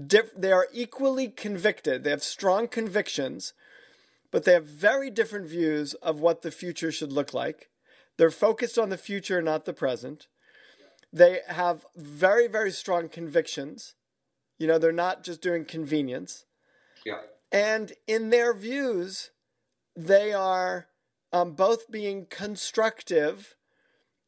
diff, 0.06 0.32
they 0.36 0.52
are 0.52 0.68
equally 0.74 1.30
convicted, 1.30 2.04
they 2.04 2.10
have 2.12 2.24
strong 2.24 2.68
convictions, 2.68 3.54
but 4.32 4.44
they 4.44 4.54
have 4.54 4.66
very 4.66 5.10
different 5.10 5.48
views 5.48 5.94
of 5.96 6.20
what 6.20 6.42
the 6.42 6.52
future 6.52 6.92
should 6.92 7.12
look 7.12 7.34
like. 7.34 7.70
They're 8.18 8.32
focused 8.32 8.78
on 8.78 8.90
the 8.90 8.98
future, 8.98 9.42
not 9.42 9.66
the 9.66 9.74
present. 9.74 10.28
They 11.12 11.40
have 11.48 11.86
very, 11.96 12.48
very 12.48 12.72
strong 12.72 13.10
convictions. 13.10 13.96
You 14.58 14.68
know, 14.68 14.78
they're 14.78 14.92
not 14.92 15.24
just 15.24 15.42
doing 15.42 15.66
convenience. 15.66 16.46
Yeah. 17.06 17.20
And 17.52 17.94
in 18.08 18.30
their 18.30 18.54
views, 18.54 19.32
they 19.96 20.34
are 20.34 20.88
um, 21.32 21.54
both 21.54 21.90
being 21.92 22.26
constructive 22.30 23.56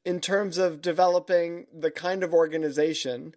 in 0.05 0.21
terms 0.21 0.57
of 0.57 0.81
developing 0.81 1.67
the 1.73 1.91
kind 1.91 2.23
of 2.23 2.33
organization 2.33 3.35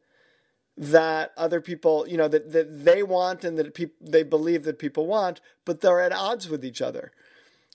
that 0.76 1.32
other 1.36 1.60
people, 1.60 2.06
you 2.08 2.16
know, 2.16 2.28
that, 2.28 2.52
that 2.52 2.84
they 2.84 3.02
want 3.02 3.44
and 3.44 3.58
that 3.58 3.74
people 3.74 3.96
they 4.00 4.22
believe 4.22 4.64
that 4.64 4.78
people 4.78 5.06
want, 5.06 5.40
but 5.64 5.80
they're 5.80 6.00
at 6.00 6.12
odds 6.12 6.48
with 6.48 6.64
each 6.64 6.80
other. 6.80 7.12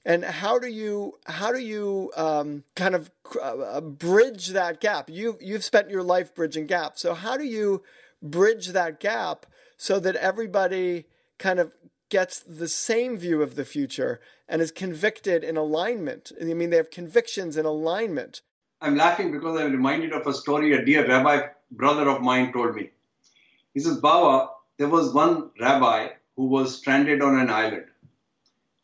And 0.05 0.23
how 0.23 0.59
do 0.59 0.67
you 0.67 1.17
how 1.25 1.51
do 1.51 1.59
you 1.59 2.11
um, 2.15 2.63
kind 2.75 2.95
of 2.95 3.11
uh, 3.41 3.81
bridge 3.81 4.49
that 4.49 4.79
gap? 4.79 5.09
You 5.09 5.37
you've 5.41 5.63
spent 5.63 5.89
your 5.89 6.03
life 6.03 6.33
bridging 6.33 6.67
gaps. 6.67 7.01
So 7.01 7.13
how 7.15 7.37
do 7.37 7.43
you 7.43 7.83
bridge 8.21 8.67
that 8.69 8.99
gap 8.99 9.45
so 9.77 9.99
that 9.99 10.15
everybody 10.15 11.05
kind 11.37 11.59
of 11.59 11.71
gets 12.09 12.39
the 12.39 12.67
same 12.67 13.17
view 13.17 13.41
of 13.41 13.55
the 13.55 13.65
future 13.65 14.19
and 14.47 14.61
is 14.61 14.71
convicted 14.71 15.43
in 15.43 15.57
alignment? 15.57 16.31
I 16.39 16.45
mean, 16.45 16.69
they 16.69 16.77
have 16.77 16.91
convictions 16.91 17.57
in 17.57 17.65
alignment. 17.65 18.41
I'm 18.81 18.95
laughing 18.95 19.31
because 19.31 19.59
I'm 19.59 19.71
reminded 19.71 20.13
of 20.13 20.27
a 20.27 20.33
story 20.33 20.73
a 20.73 20.85
dear 20.85 21.07
rabbi 21.07 21.47
brother 21.71 22.09
of 22.09 22.21
mine 22.21 22.53
told 22.53 22.75
me. 22.75 22.91
He 23.73 23.79
says, 23.79 23.99
Bawa, 23.99 24.49
there 24.77 24.89
was 24.89 25.13
one 25.13 25.51
rabbi 25.59 26.09
who 26.35 26.47
was 26.47 26.77
stranded 26.77 27.21
on 27.21 27.37
an 27.39 27.49
island. 27.49 27.85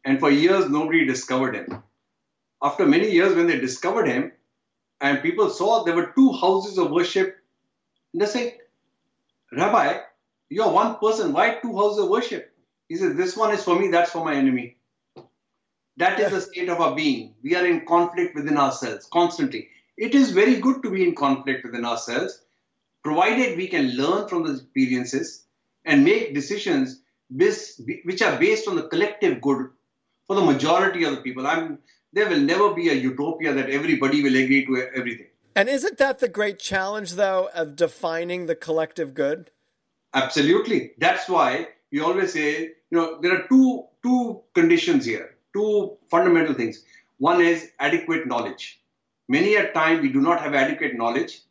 And 0.04 0.20
for 0.20 0.30
years, 0.30 0.70
nobody 0.70 1.06
discovered 1.06 1.56
him. 1.56 1.84
After 2.62 2.86
many 2.86 3.12
years, 3.12 3.36
when 3.36 3.48
they 3.48 3.60
discovered 3.60 4.08
him, 4.08 4.32
and 5.00 5.22
people 5.22 5.50
saw 5.50 5.84
there 5.84 5.96
were 5.96 6.14
two 6.16 6.32
houses 6.34 6.78
of 6.78 6.92
worship, 6.92 7.38
they 8.14 8.26
say, 8.26 8.58
Rabbi, 9.52 10.00
you're 10.50 10.72
one 10.72 10.98
person. 10.98 11.34
Why 11.34 11.58
two 11.62 11.76
houses 11.76 12.04
of 12.04 12.10
worship? 12.10 12.54
He 12.88 12.96
says, 12.98 13.16
This 13.16 13.38
one 13.38 13.54
is 13.54 13.64
for 13.64 13.80
me, 13.80 13.90
that's 13.90 14.12
for 14.12 14.24
my 14.24 14.36
enemy. 14.36 14.78
That 15.98 16.20
is 16.20 16.32
the 16.32 16.42
state 16.42 16.70
of 16.70 16.82
our 16.82 16.96
being. 16.96 17.36
We 17.44 17.56
are 17.56 17.66
in 17.66 17.86
conflict 17.86 18.36
within 18.36 18.58
ourselves 18.58 19.08
constantly. 19.12 19.70
It 19.98 20.16
is 20.16 20.32
very 20.32 20.56
good 20.56 20.84
to 20.84 20.90
be 20.90 21.04
in 21.04 21.16
conflict 21.16 21.66
within 21.66 21.86
ourselves 21.86 22.42
provided 23.04 23.58
we 23.58 23.68
can 23.68 23.96
learn 23.96 24.28
from 24.28 24.44
the 24.44 24.54
experiences 24.54 25.46
and 25.86 26.04
make 26.04 26.34
decisions 26.34 27.02
which 27.30 28.22
are 28.22 28.38
based 28.38 28.68
on 28.68 28.76
the 28.76 28.84
collective 28.84 29.42
good 29.42 29.70
for 30.28 30.36
the 30.36 30.42
majority 30.42 31.04
of 31.04 31.16
the 31.16 31.22
people. 31.22 31.48
I'm, 31.48 31.80
there 32.14 32.28
will 32.30 32.40
never 32.40 32.74
be 32.74 32.90
a 32.90 32.94
utopia 32.94 33.54
that 33.54 33.70
everybody 33.70 34.22
will 34.22 34.36
agree 34.36 34.66
to 34.66 34.78
everything. 34.96 35.28
And 35.56 35.68
isn't 35.68 35.98
that 35.98 36.20
the 36.20 36.30
great 36.30 36.60
challenge, 36.60 37.14
though, 37.14 37.50
of 37.54 37.76
defining 37.76 38.46
the 38.46 38.56
collective 38.56 39.14
good? 39.14 39.52
Absolutely. 40.14 40.92
That's 40.98 41.28
why 41.28 41.70
we 41.92 42.00
always 42.00 42.34
say, 42.34 42.62
you 42.90 42.98
know, 42.98 43.20
there 43.22 43.36
are 43.36 43.48
two 43.48 43.86
two 44.04 44.42
conditions 44.54 45.06
here, 45.06 45.36
two 45.54 45.98
fundamental 46.10 46.54
things. 46.54 46.84
One 47.18 47.42
is 47.42 47.72
adequate 47.80 48.28
knowledge. 48.28 48.82
Many 49.28 49.56
a 49.56 49.72
time 49.72 50.02
we 50.02 50.10
do 50.10 50.22
not 50.22 50.42
have 50.42 50.54
adequate 50.54 50.96
knowledge, 50.96 51.42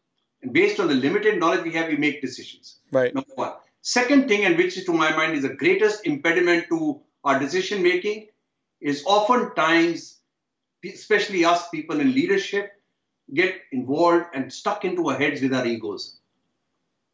and 0.42 0.52
based 0.52 0.80
on 0.80 0.88
the 0.88 0.94
limited 0.94 1.38
knowledge 1.38 1.64
we 1.64 1.72
have, 1.72 1.88
we 1.88 1.96
make 1.96 2.20
decisions. 2.20 2.76
Right. 2.90 3.14
Number 3.14 3.30
one. 3.34 3.52
Second 3.82 4.28
thing, 4.28 4.44
and 4.44 4.56
which 4.56 4.84
to 4.84 4.92
my 4.92 5.14
mind 5.16 5.34
is 5.34 5.42
the 5.42 5.54
greatest 5.54 6.06
impediment 6.06 6.66
to 6.68 7.00
our 7.24 7.38
decision 7.38 7.82
making, 7.82 8.28
is 8.80 9.04
oftentimes, 9.06 10.18
especially 10.84 11.44
us 11.44 11.68
people 11.70 12.00
in 12.00 12.14
leadership, 12.14 12.72
get 13.32 13.54
involved 13.72 14.26
and 14.34 14.52
stuck 14.52 14.84
into 14.84 15.08
our 15.08 15.16
heads 15.16 15.40
with 15.40 15.54
our 15.54 15.66
egos. 15.66 16.16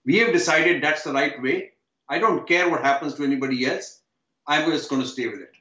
We 0.05 0.19
have 0.19 0.33
decided 0.33 0.83
that's 0.83 1.05
the 1.05 1.13
right 1.13 1.41
way. 1.43 1.73
I 2.09 2.19
don't 2.19 2.47
care 2.47 2.71
what 2.71 2.83
happens 2.83 3.15
to 3.15 3.25
anybody 3.25 3.67
else. 3.67 4.01
I'm 4.47 4.71
just 4.71 4.89
going 4.89 5.03
to 5.03 5.09
stay 5.09 5.27
with 5.27 5.41
it. 5.41 5.53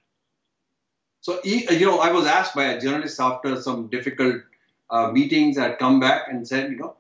So, 1.22 1.40
you 1.44 1.86
know, 1.88 2.00
I 2.00 2.12
was 2.12 2.28
asked 2.28 2.54
by 2.54 2.66
a 2.66 2.80
journalist 2.80 3.20
after 3.20 3.60
some 3.60 3.88
difficult 3.88 4.44
uh, 4.92 5.12
meetings. 5.12 5.58
I'd 5.58 5.80
come 5.80 6.00
back 6.00 6.28
and 6.30 6.48
said, 6.48 6.72
you 6.72 6.78
know, 6.78 6.96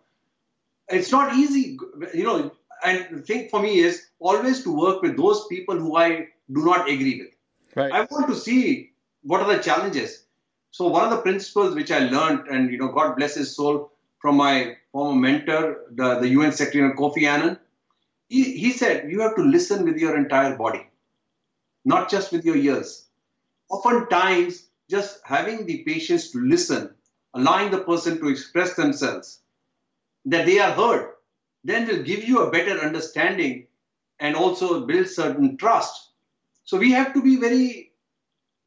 it's 0.89 1.11
not 1.11 1.35
easy, 1.35 1.77
you 2.13 2.23
know. 2.23 2.51
And 2.83 3.17
the 3.17 3.21
thing 3.21 3.49
for 3.49 3.61
me 3.61 3.79
is 3.79 4.05
always 4.19 4.63
to 4.63 4.75
work 4.75 5.01
with 5.01 5.17
those 5.17 5.47
people 5.47 5.77
who 5.77 5.95
I 5.95 6.27
do 6.51 6.65
not 6.65 6.89
agree 6.89 7.21
with. 7.21 7.31
Right. 7.75 7.91
I 7.91 8.07
want 8.09 8.27
to 8.27 8.35
see 8.35 8.91
what 9.23 9.41
are 9.41 9.55
the 9.55 9.61
challenges. 9.61 10.23
So 10.71 10.87
one 10.87 11.05
of 11.05 11.09
the 11.09 11.21
principles 11.21 11.73
which 11.73 11.91
I 11.91 11.99
learned, 11.99 12.47
and 12.47 12.71
you 12.71 12.77
know, 12.77 12.89
God 12.89 13.15
bless 13.15 13.35
his 13.35 13.55
soul, 13.55 13.91
from 14.19 14.37
my 14.37 14.77
former 14.91 15.19
mentor, 15.19 15.85
the, 15.91 16.19
the 16.19 16.29
UN 16.29 16.51
Secretary 16.51 16.91
Kofi 16.93 17.27
Annan, 17.27 17.59
he, 18.27 18.57
he 18.57 18.71
said 18.71 19.09
you 19.09 19.21
have 19.21 19.35
to 19.35 19.43
listen 19.43 19.85
with 19.85 19.97
your 19.97 20.17
entire 20.17 20.57
body, 20.57 20.87
not 21.83 22.09
just 22.09 22.31
with 22.31 22.43
your 22.43 22.55
ears. 22.55 23.05
Oftentimes, 23.69 24.67
just 24.89 25.19
having 25.23 25.65
the 25.65 25.83
patience 25.83 26.31
to 26.31 26.39
listen, 26.39 26.93
allowing 27.33 27.71
the 27.71 27.79
person 27.79 28.19
to 28.19 28.29
express 28.29 28.75
themselves, 28.75 29.41
that 30.25 30.45
they 30.45 30.59
are 30.59 30.71
heard, 30.71 31.11
then 31.63 31.87
will 31.87 32.03
give 32.03 32.23
you 32.23 32.41
a 32.41 32.51
better 32.51 32.79
understanding 32.79 33.67
and 34.19 34.35
also 34.35 34.85
build 34.85 35.07
certain 35.07 35.57
trust. 35.57 36.09
So 36.63 36.77
we 36.77 36.91
have 36.91 37.13
to 37.13 37.21
be 37.21 37.35
very 37.35 37.91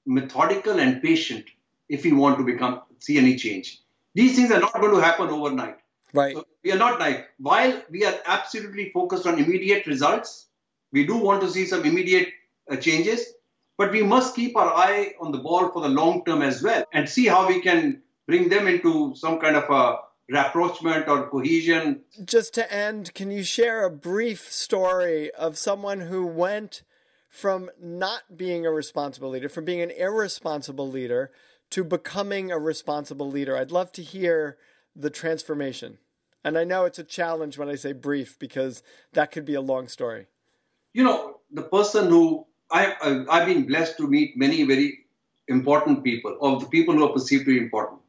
methodical 0.06 0.78
and 0.78 1.02
patient 1.02 1.44
if 1.88 2.04
we 2.04 2.12
want 2.12 2.38
to 2.38 2.44
become 2.44 2.82
see 2.98 3.18
any 3.18 3.36
change. 3.36 3.82
These 4.14 4.36
things 4.36 4.50
are 4.50 4.60
not 4.60 4.74
going 4.74 4.94
to 4.94 5.00
happen 5.00 5.28
overnight. 5.28 5.78
Right. 6.12 6.34
So 6.34 6.46
we 6.64 6.72
are 6.72 6.78
not 6.78 6.98
like 6.98 7.28
while 7.38 7.82
we 7.90 8.04
are 8.04 8.14
absolutely 8.26 8.90
focused 8.90 9.26
on 9.26 9.38
immediate 9.38 9.86
results, 9.86 10.46
we 10.92 11.06
do 11.06 11.16
want 11.16 11.40
to 11.42 11.50
see 11.50 11.66
some 11.66 11.84
immediate 11.84 12.28
uh, 12.70 12.76
changes, 12.76 13.34
but 13.76 13.92
we 13.92 14.02
must 14.02 14.34
keep 14.34 14.56
our 14.56 14.72
eye 14.74 15.14
on 15.20 15.32
the 15.32 15.38
ball 15.38 15.70
for 15.70 15.82
the 15.82 15.88
long 15.88 16.24
term 16.24 16.42
as 16.42 16.62
well 16.62 16.84
and 16.92 17.08
see 17.08 17.26
how 17.26 17.46
we 17.46 17.60
can 17.60 18.02
bring 18.26 18.48
them 18.48 18.66
into 18.66 19.14
some 19.14 19.38
kind 19.38 19.56
of 19.56 19.68
a 19.70 19.98
rapprochement 20.30 21.08
or 21.08 21.28
cohesion. 21.28 22.02
Just 22.24 22.54
to 22.54 22.72
end, 22.72 23.14
can 23.14 23.30
you 23.30 23.42
share 23.42 23.84
a 23.84 23.90
brief 23.90 24.52
story 24.52 25.30
of 25.32 25.56
someone 25.56 26.00
who 26.00 26.26
went 26.26 26.82
from 27.28 27.70
not 27.80 28.36
being 28.36 28.66
a 28.66 28.70
responsible 28.70 29.30
leader, 29.30 29.48
from 29.48 29.64
being 29.64 29.80
an 29.80 29.90
irresponsible 29.90 30.88
leader, 30.88 31.30
to 31.70 31.84
becoming 31.84 32.50
a 32.50 32.58
responsible 32.58 33.30
leader? 33.30 33.56
I'd 33.56 33.70
love 33.70 33.92
to 33.92 34.02
hear 34.02 34.58
the 34.94 35.10
transformation. 35.10 35.98
And 36.44 36.56
I 36.58 36.64
know 36.64 36.84
it's 36.84 36.98
a 36.98 37.04
challenge 37.04 37.58
when 37.58 37.68
I 37.68 37.74
say 37.74 37.92
brief 37.92 38.38
because 38.38 38.82
that 39.12 39.32
could 39.32 39.44
be 39.44 39.54
a 39.54 39.60
long 39.60 39.88
story. 39.88 40.26
You 40.92 41.04
know, 41.04 41.40
the 41.50 41.62
person 41.62 42.08
who 42.08 42.46
I, 42.70 43.24
I, 43.30 43.38
have 43.38 43.46
been 43.46 43.66
blessed 43.66 43.96
to 43.98 44.06
meet 44.06 44.36
many 44.36 44.62
very 44.64 45.06
important 45.48 46.04
people, 46.04 46.36
of 46.40 46.60
the 46.60 46.66
people 46.66 46.94
who 46.94 47.04
are 47.04 47.12
perceived 47.12 47.46
to 47.46 47.52
be 47.52 47.58
important. 47.58 48.00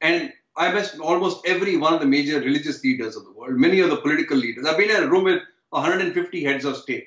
And 0.00 0.32
I 0.58 0.72
met 0.72 0.98
almost 0.98 1.46
every 1.46 1.76
one 1.76 1.94
of 1.94 2.00
the 2.00 2.06
major 2.06 2.40
religious 2.40 2.82
leaders 2.82 3.14
of 3.14 3.24
the 3.24 3.32
world, 3.32 3.54
many 3.54 3.78
of 3.78 3.90
the 3.90 3.96
political 3.96 4.36
leaders. 4.36 4.66
I've 4.66 4.76
been 4.76 4.90
in 4.90 5.04
a 5.04 5.06
room 5.06 5.24
with 5.24 5.40
150 5.70 6.44
heads 6.44 6.64
of 6.64 6.76
state, 6.76 7.06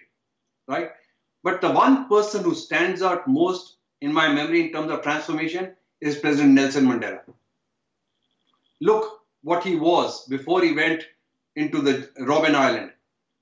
right? 0.68 0.92
But 1.44 1.60
the 1.60 1.72
one 1.72 2.08
person 2.08 2.44
who 2.44 2.56
stands 2.56 3.02
out 3.02 3.28
most 3.28 3.76
in 4.00 4.14
my 4.14 4.32
memory 4.32 4.62
in 4.62 4.72
terms 4.72 4.90
of 4.90 5.02
transformation 5.02 5.76
is 6.00 6.18
President 6.18 6.54
Nelson 6.54 6.86
Mandela. 6.86 7.22
Look 8.80 9.20
what 9.44 9.66
he 9.66 9.76
was 9.76 10.26
before 10.28 10.64
he 10.64 10.74
went 10.74 11.04
into 11.58 11.82
the 11.82 12.10
Robben 12.20 12.56
Island. 12.56 12.92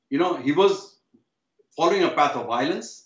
You 0.10 0.18
know, 0.18 0.38
he 0.38 0.54
was 0.54 0.98
following 1.78 2.04
a 2.04 2.10
path 2.10 2.36
of 2.36 2.48
violence. 2.48 3.06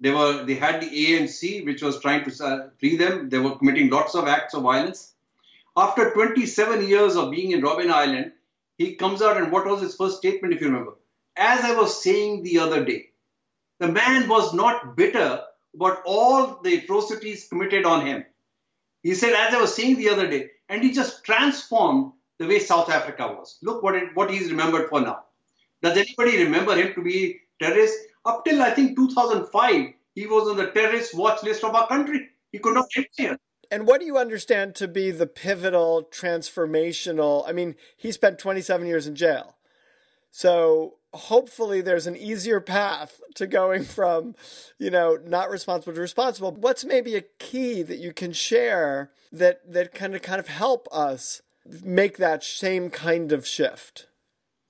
They 0.00 0.10
were 0.10 0.44
they 0.44 0.54
had 0.54 0.82
the 0.82 0.90
ANC 0.90 1.64
which 1.64 1.82
was 1.82 1.98
trying 2.00 2.28
to 2.28 2.44
uh, 2.44 2.68
free 2.78 2.96
them. 2.96 3.30
They 3.30 3.38
were 3.38 3.56
committing 3.56 3.88
lots 3.88 4.14
of 4.14 4.28
acts 4.28 4.52
of 4.52 4.64
violence. 4.64 5.13
After 5.76 6.12
27 6.12 6.86
years 6.88 7.16
of 7.16 7.32
being 7.32 7.50
in 7.50 7.62
Robben 7.62 7.90
Island, 7.90 8.32
he 8.78 8.94
comes 8.94 9.22
out 9.22 9.36
and 9.36 9.50
what 9.50 9.66
was 9.66 9.80
his 9.80 9.96
first 9.96 10.18
statement, 10.18 10.54
if 10.54 10.60
you 10.60 10.68
remember? 10.68 10.94
As 11.36 11.64
I 11.64 11.74
was 11.74 12.00
saying 12.02 12.42
the 12.42 12.60
other 12.60 12.84
day, 12.84 13.10
the 13.80 13.88
man 13.88 14.28
was 14.28 14.54
not 14.54 14.96
bitter 14.96 15.42
about 15.74 16.02
all 16.06 16.60
the 16.62 16.76
atrocities 16.76 17.48
committed 17.48 17.84
on 17.84 18.06
him. 18.06 18.24
He 19.02 19.14
said, 19.14 19.32
as 19.32 19.52
I 19.52 19.60
was 19.60 19.74
saying 19.74 19.96
the 19.96 20.10
other 20.10 20.28
day, 20.28 20.50
and 20.68 20.82
he 20.82 20.92
just 20.92 21.24
transformed 21.24 22.12
the 22.38 22.46
way 22.46 22.60
South 22.60 22.88
Africa 22.88 23.26
was. 23.26 23.58
Look 23.62 23.82
what 23.82 23.96
it, 23.96 24.14
what 24.14 24.30
he's 24.30 24.50
remembered 24.50 24.88
for 24.88 25.00
now. 25.00 25.24
Does 25.82 25.96
anybody 25.96 26.44
remember 26.44 26.76
him 26.76 26.94
to 26.94 27.02
be 27.02 27.40
terrorist? 27.60 27.98
Up 28.24 28.44
till 28.44 28.62
I 28.62 28.70
think 28.70 28.96
2005, 28.96 29.92
he 30.14 30.26
was 30.26 30.48
on 30.48 30.56
the 30.56 30.68
terrorist 30.68 31.14
watch 31.14 31.42
list 31.42 31.64
of 31.64 31.74
our 31.74 31.86
country. 31.88 32.28
He 32.52 32.58
could 32.58 32.74
not 32.74 32.86
enter 32.96 33.08
here. 33.16 33.38
And 33.74 33.88
what 33.88 33.98
do 33.98 34.06
you 34.06 34.16
understand 34.16 34.76
to 34.76 34.86
be 34.86 35.10
the 35.10 35.26
pivotal 35.26 36.08
transformational? 36.08 37.42
I 37.44 37.50
mean, 37.50 37.74
he 37.96 38.12
spent 38.12 38.38
27 38.38 38.86
years 38.86 39.08
in 39.08 39.16
jail. 39.16 39.56
So, 40.30 40.98
hopefully 41.12 41.80
there's 41.80 42.06
an 42.06 42.16
easier 42.16 42.60
path 42.60 43.20
to 43.34 43.48
going 43.48 43.82
from, 43.82 44.36
you 44.78 44.92
know, 44.92 45.18
not 45.26 45.50
responsible 45.50 45.92
to 45.92 46.00
responsible. 46.00 46.52
What's 46.52 46.84
maybe 46.84 47.16
a 47.16 47.22
key 47.40 47.82
that 47.82 47.98
you 47.98 48.12
can 48.12 48.32
share 48.32 49.10
that 49.32 49.72
that 49.72 49.92
kind 49.92 50.14
of 50.14 50.22
kind 50.22 50.38
of 50.38 50.46
help 50.46 50.86
us 50.92 51.42
make 51.82 52.18
that 52.18 52.44
same 52.44 52.90
kind 52.90 53.32
of 53.32 53.44
shift? 53.44 54.06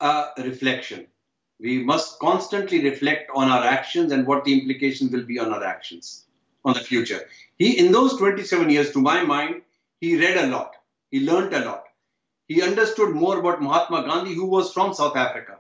Uh, 0.01 0.29
reflection. 0.39 1.09
We 1.61 1.85
must 1.85 2.19
constantly 2.21 2.83
reflect 2.83 3.31
on 3.35 3.51
our 3.51 3.65
actions 3.65 4.13
and 4.13 4.27
what 4.27 4.45
the 4.45 4.59
implications 4.59 5.13
will 5.13 5.27
be 5.27 5.39
on 5.39 5.53
our 5.53 5.63
actions 5.63 6.25
on 6.65 6.73
the 6.73 6.81
future. 6.81 7.29
He, 7.59 7.79
in 7.79 7.93
those 7.93 8.17
27 8.17 8.71
years, 8.71 8.93
to 8.93 9.01
my 9.01 9.23
mind, 9.23 9.63
he 10.01 10.19
read 10.19 10.37
a 10.37 10.49
lot. 10.49 10.75
He 11.11 11.21
learned 11.21 11.55
a 11.55 11.65
lot. 11.65 11.85
He 12.49 12.63
understood 12.63 13.15
more 13.15 13.39
about 13.39 13.63
Mahatma 13.63 14.03
Gandhi, 14.03 14.35
who 14.35 14.47
was 14.47 14.73
from 14.73 14.93
South 14.93 15.17
Africa. 15.17 15.59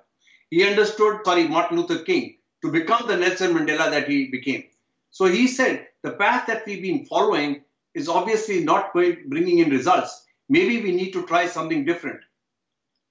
He 0.51 0.65
understood, 0.65 1.21
sorry, 1.25 1.49
Martin 1.49 1.79
Luther 1.79 2.03
King 2.03 2.37
to 2.63 2.71
become 2.71 3.07
the 3.07 3.17
Nelson 3.17 3.55
Mandela 3.55 3.91
that 3.91 4.09
he 4.09 4.29
became. 4.29 4.65
So 5.11 5.27
he 5.27 5.47
said 5.47 5.87
the 6.03 6.13
path 6.13 6.47
that 6.47 6.67
we've 6.67 6.83
been 6.83 7.07
following 7.07 7.63
is 7.95 8.09
obviously 8.09 8.65
not 8.65 8.93
bringing 8.93 9.59
in 9.59 9.71
results. 9.71 10.25
Maybe 10.49 10.83
we 10.83 10.93
need 10.93 11.13
to 11.13 11.27
try 11.27 11.47
something 11.47 11.85
different. 11.85 12.21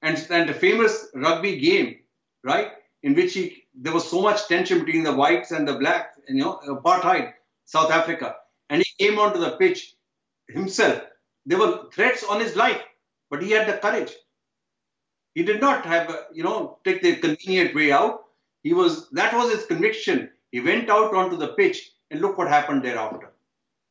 And, 0.01 0.27
and 0.29 0.49
the 0.49 0.53
famous 0.53 1.07
rugby 1.15 1.59
game, 1.59 1.99
right, 2.43 2.71
in 3.03 3.15
which 3.15 3.33
he, 3.33 3.63
there 3.73 3.93
was 3.93 4.09
so 4.09 4.21
much 4.21 4.47
tension 4.47 4.83
between 4.83 5.03
the 5.03 5.15
whites 5.15 5.51
and 5.51 5.67
the 5.67 5.75
blacks, 5.75 6.19
you 6.27 6.35
know, 6.35 6.59
apartheid, 6.67 7.33
South 7.65 7.91
Africa. 7.91 8.35
And 8.73 8.81
he 8.81 9.05
came 9.05 9.19
onto 9.19 9.39
the 9.39 9.51
pitch 9.51 9.93
himself. 10.47 11.03
There 11.45 11.59
were 11.59 11.91
threats 11.93 12.23
on 12.23 12.39
his 12.39 12.55
life, 12.55 12.81
but 13.29 13.43
he 13.43 13.51
had 13.51 13.67
the 13.67 13.77
courage. 13.77 14.11
He 15.35 15.43
did 15.43 15.61
not 15.61 15.85
have, 15.85 16.09
you 16.33 16.43
know, 16.43 16.79
take 16.83 17.03
the 17.03 17.17
convenient 17.17 17.75
way 17.75 17.91
out. 17.91 18.23
He 18.63 18.73
was, 18.73 19.11
that 19.11 19.31
was 19.35 19.53
his 19.53 19.67
conviction. 19.67 20.31
He 20.51 20.59
went 20.59 20.89
out 20.89 21.13
onto 21.13 21.37
the 21.37 21.49
pitch 21.49 21.91
and 22.09 22.19
look 22.19 22.35
what 22.39 22.47
happened 22.47 22.83
thereafter. 22.83 23.32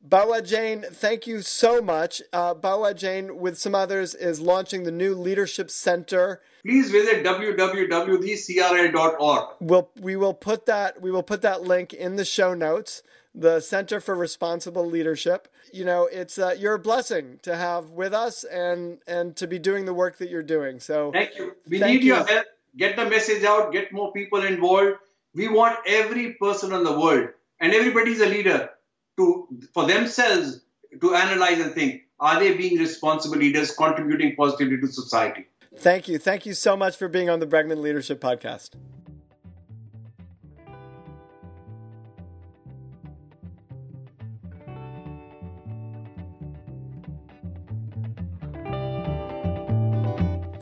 Bawa 0.07 0.45
Jain, 0.45 0.81
thank 0.81 1.25
you 1.27 1.41
so 1.41 1.81
much. 1.81 2.21
Uh, 2.33 2.53
Bawa 2.53 2.93
Jain, 2.93 3.39
with 3.39 3.57
some 3.57 3.73
others, 3.73 4.13
is 4.13 4.41
launching 4.41 4.83
the 4.83 4.91
new 4.91 5.15
Leadership 5.15 5.71
Center. 5.71 6.41
Please 6.61 6.91
visit 6.91 7.25
www.thecra.org. 7.25 9.47
We'll, 9.61 9.89
we 10.01 10.17
will 10.17 10.33
put 10.33 10.65
that 10.65 11.01
we 11.01 11.09
will 11.09 11.23
put 11.23 11.41
that 11.43 11.61
link 11.61 11.93
in 11.93 12.17
the 12.17 12.25
show 12.25 12.53
notes. 12.53 13.01
The 13.33 13.61
Center 13.61 14.01
for 14.01 14.13
Responsible 14.13 14.85
Leadership. 14.85 15.47
You 15.71 15.85
know, 15.85 16.09
it's 16.11 16.37
uh, 16.37 16.53
you're 16.59 16.75
a 16.75 16.79
blessing 16.79 17.39
to 17.43 17.55
have 17.55 17.91
with 17.91 18.13
us 18.13 18.43
and 18.43 18.97
and 19.07 19.37
to 19.37 19.47
be 19.47 19.57
doing 19.57 19.85
the 19.85 19.93
work 19.93 20.17
that 20.17 20.29
you're 20.29 20.43
doing. 20.43 20.81
So 20.81 21.13
thank 21.13 21.37
you. 21.37 21.53
We 21.67 21.79
thank 21.79 21.93
need 21.93 22.03
you. 22.03 22.15
your 22.15 22.25
help. 22.25 22.47
Get 22.75 22.97
the 22.97 23.09
message 23.09 23.45
out. 23.45 23.71
Get 23.71 23.93
more 23.93 24.11
people 24.11 24.43
involved. 24.43 24.97
We 25.33 25.47
want 25.47 25.77
every 25.87 26.33
person 26.33 26.73
in 26.73 26.83
the 26.83 26.99
world, 26.99 27.29
and 27.59 27.73
everybody's 27.73 28.19
a 28.19 28.27
leader 28.27 28.71
to 29.17 29.47
for 29.73 29.85
themselves 29.85 30.61
to 31.01 31.15
analyze 31.15 31.59
and 31.59 31.73
think 31.73 32.03
are 32.19 32.39
they 32.39 32.55
being 32.55 32.77
responsible 32.77 33.37
leaders 33.37 33.71
contributing 33.71 34.35
positively 34.35 34.79
to 34.79 34.87
society? 34.87 35.47
Thank 35.77 36.07
you. 36.07 36.19
Thank 36.19 36.45
you 36.45 36.53
so 36.53 36.77
much 36.77 36.95
for 36.95 37.07
being 37.07 37.29
on 37.29 37.39
the 37.39 37.47
bregman 37.47 37.81
leadership 37.81 38.21
podcast 38.21 38.71